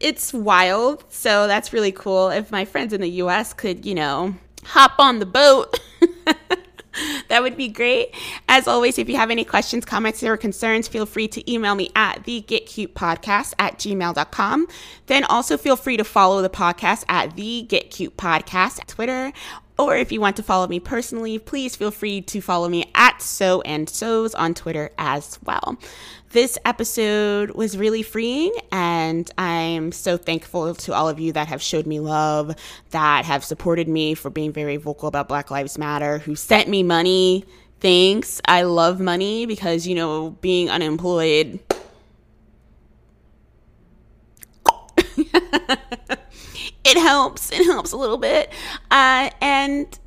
it's 0.00 0.32
wild. 0.32 1.04
So 1.10 1.46
that's 1.46 1.72
really 1.72 1.92
cool. 1.92 2.30
If 2.30 2.50
my 2.50 2.64
friends 2.64 2.92
in 2.92 3.00
the 3.00 3.10
US 3.22 3.52
could, 3.52 3.84
you 3.86 3.94
know, 3.94 4.34
hop 4.64 4.98
on 4.98 5.18
the 5.18 5.26
boat. 5.26 5.78
that 7.28 7.42
would 7.42 7.56
be 7.56 7.68
great. 7.68 8.14
As 8.52 8.66
always, 8.66 8.98
if 8.98 9.08
you 9.08 9.14
have 9.14 9.30
any 9.30 9.44
questions, 9.44 9.84
comments, 9.84 10.24
or 10.24 10.36
concerns, 10.36 10.88
feel 10.88 11.06
free 11.06 11.28
to 11.28 11.50
email 11.50 11.76
me 11.76 11.88
at 11.94 12.24
the 12.24 12.40
Get 12.40 12.66
Cute 12.66 12.96
Podcast 12.96 13.54
at 13.60 13.78
gmail.com. 13.78 14.66
Then 15.06 15.22
also 15.22 15.56
feel 15.56 15.76
free 15.76 15.96
to 15.96 16.02
follow 16.02 16.42
the 16.42 16.50
podcast 16.50 17.04
at 17.08 17.36
the 17.36 17.62
Get 17.62 17.92
Cute 17.92 18.16
Podcast 18.16 18.80
at 18.80 18.88
Twitter 18.88 19.32
or 19.80 19.96
if 19.96 20.12
you 20.12 20.20
want 20.20 20.36
to 20.36 20.42
follow 20.42 20.66
me 20.66 20.78
personally, 20.78 21.38
please 21.38 21.74
feel 21.74 21.90
free 21.90 22.20
to 22.20 22.42
follow 22.42 22.68
me 22.68 22.90
at 22.94 23.22
So 23.22 23.62
and 23.62 23.88
So's 23.88 24.34
on 24.34 24.52
Twitter 24.52 24.90
as 24.98 25.38
well. 25.42 25.78
This 26.32 26.58
episode 26.66 27.52
was 27.52 27.78
really 27.78 28.02
freeing, 28.02 28.52
and 28.70 29.30
I'm 29.38 29.90
so 29.90 30.18
thankful 30.18 30.74
to 30.74 30.92
all 30.92 31.08
of 31.08 31.18
you 31.18 31.32
that 31.32 31.48
have 31.48 31.62
showed 31.62 31.86
me 31.86 31.98
love, 31.98 32.54
that 32.90 33.24
have 33.24 33.42
supported 33.42 33.88
me 33.88 34.14
for 34.14 34.28
being 34.28 34.52
very 34.52 34.76
vocal 34.76 35.08
about 35.08 35.28
Black 35.28 35.50
Lives 35.50 35.78
Matter, 35.78 36.18
who 36.18 36.36
sent 36.36 36.68
me 36.68 36.82
money. 36.82 37.46
Thanks. 37.80 38.40
I 38.46 38.62
love 38.62 39.00
money 39.00 39.46
because, 39.46 39.86
you 39.86 39.94
know, 39.94 40.30
being 40.40 40.68
unemployed. 40.68 41.60
it 46.84 46.98
helps. 46.98 47.50
It 47.52 47.64
helps 47.64 47.92
a 47.92 47.96
little 47.96 48.18
bit. 48.18 48.52
Uh, 48.90 49.30
and 49.40 49.98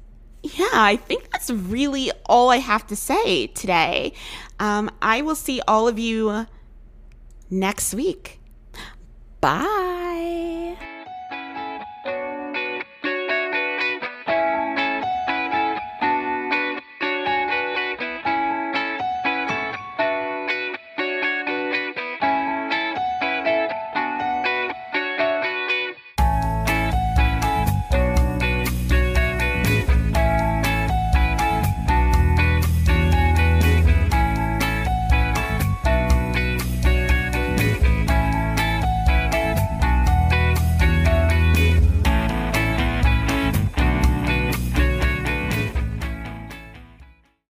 yeah, 0.43 0.67
I 0.73 0.97
think 0.97 1.31
that's 1.31 1.49
really 1.49 2.11
all 2.27 2.49
I 2.49 2.57
have 2.57 2.85
to 2.87 2.95
say 2.95 3.47
today. 3.47 4.13
Um, 4.59 4.91
I 5.01 5.21
will 5.21 5.35
see 5.35 5.61
all 5.67 5.87
of 5.87 5.97
you 5.97 6.45
next 7.49 7.93
week. 7.93 8.39
Bye. 9.41 10.52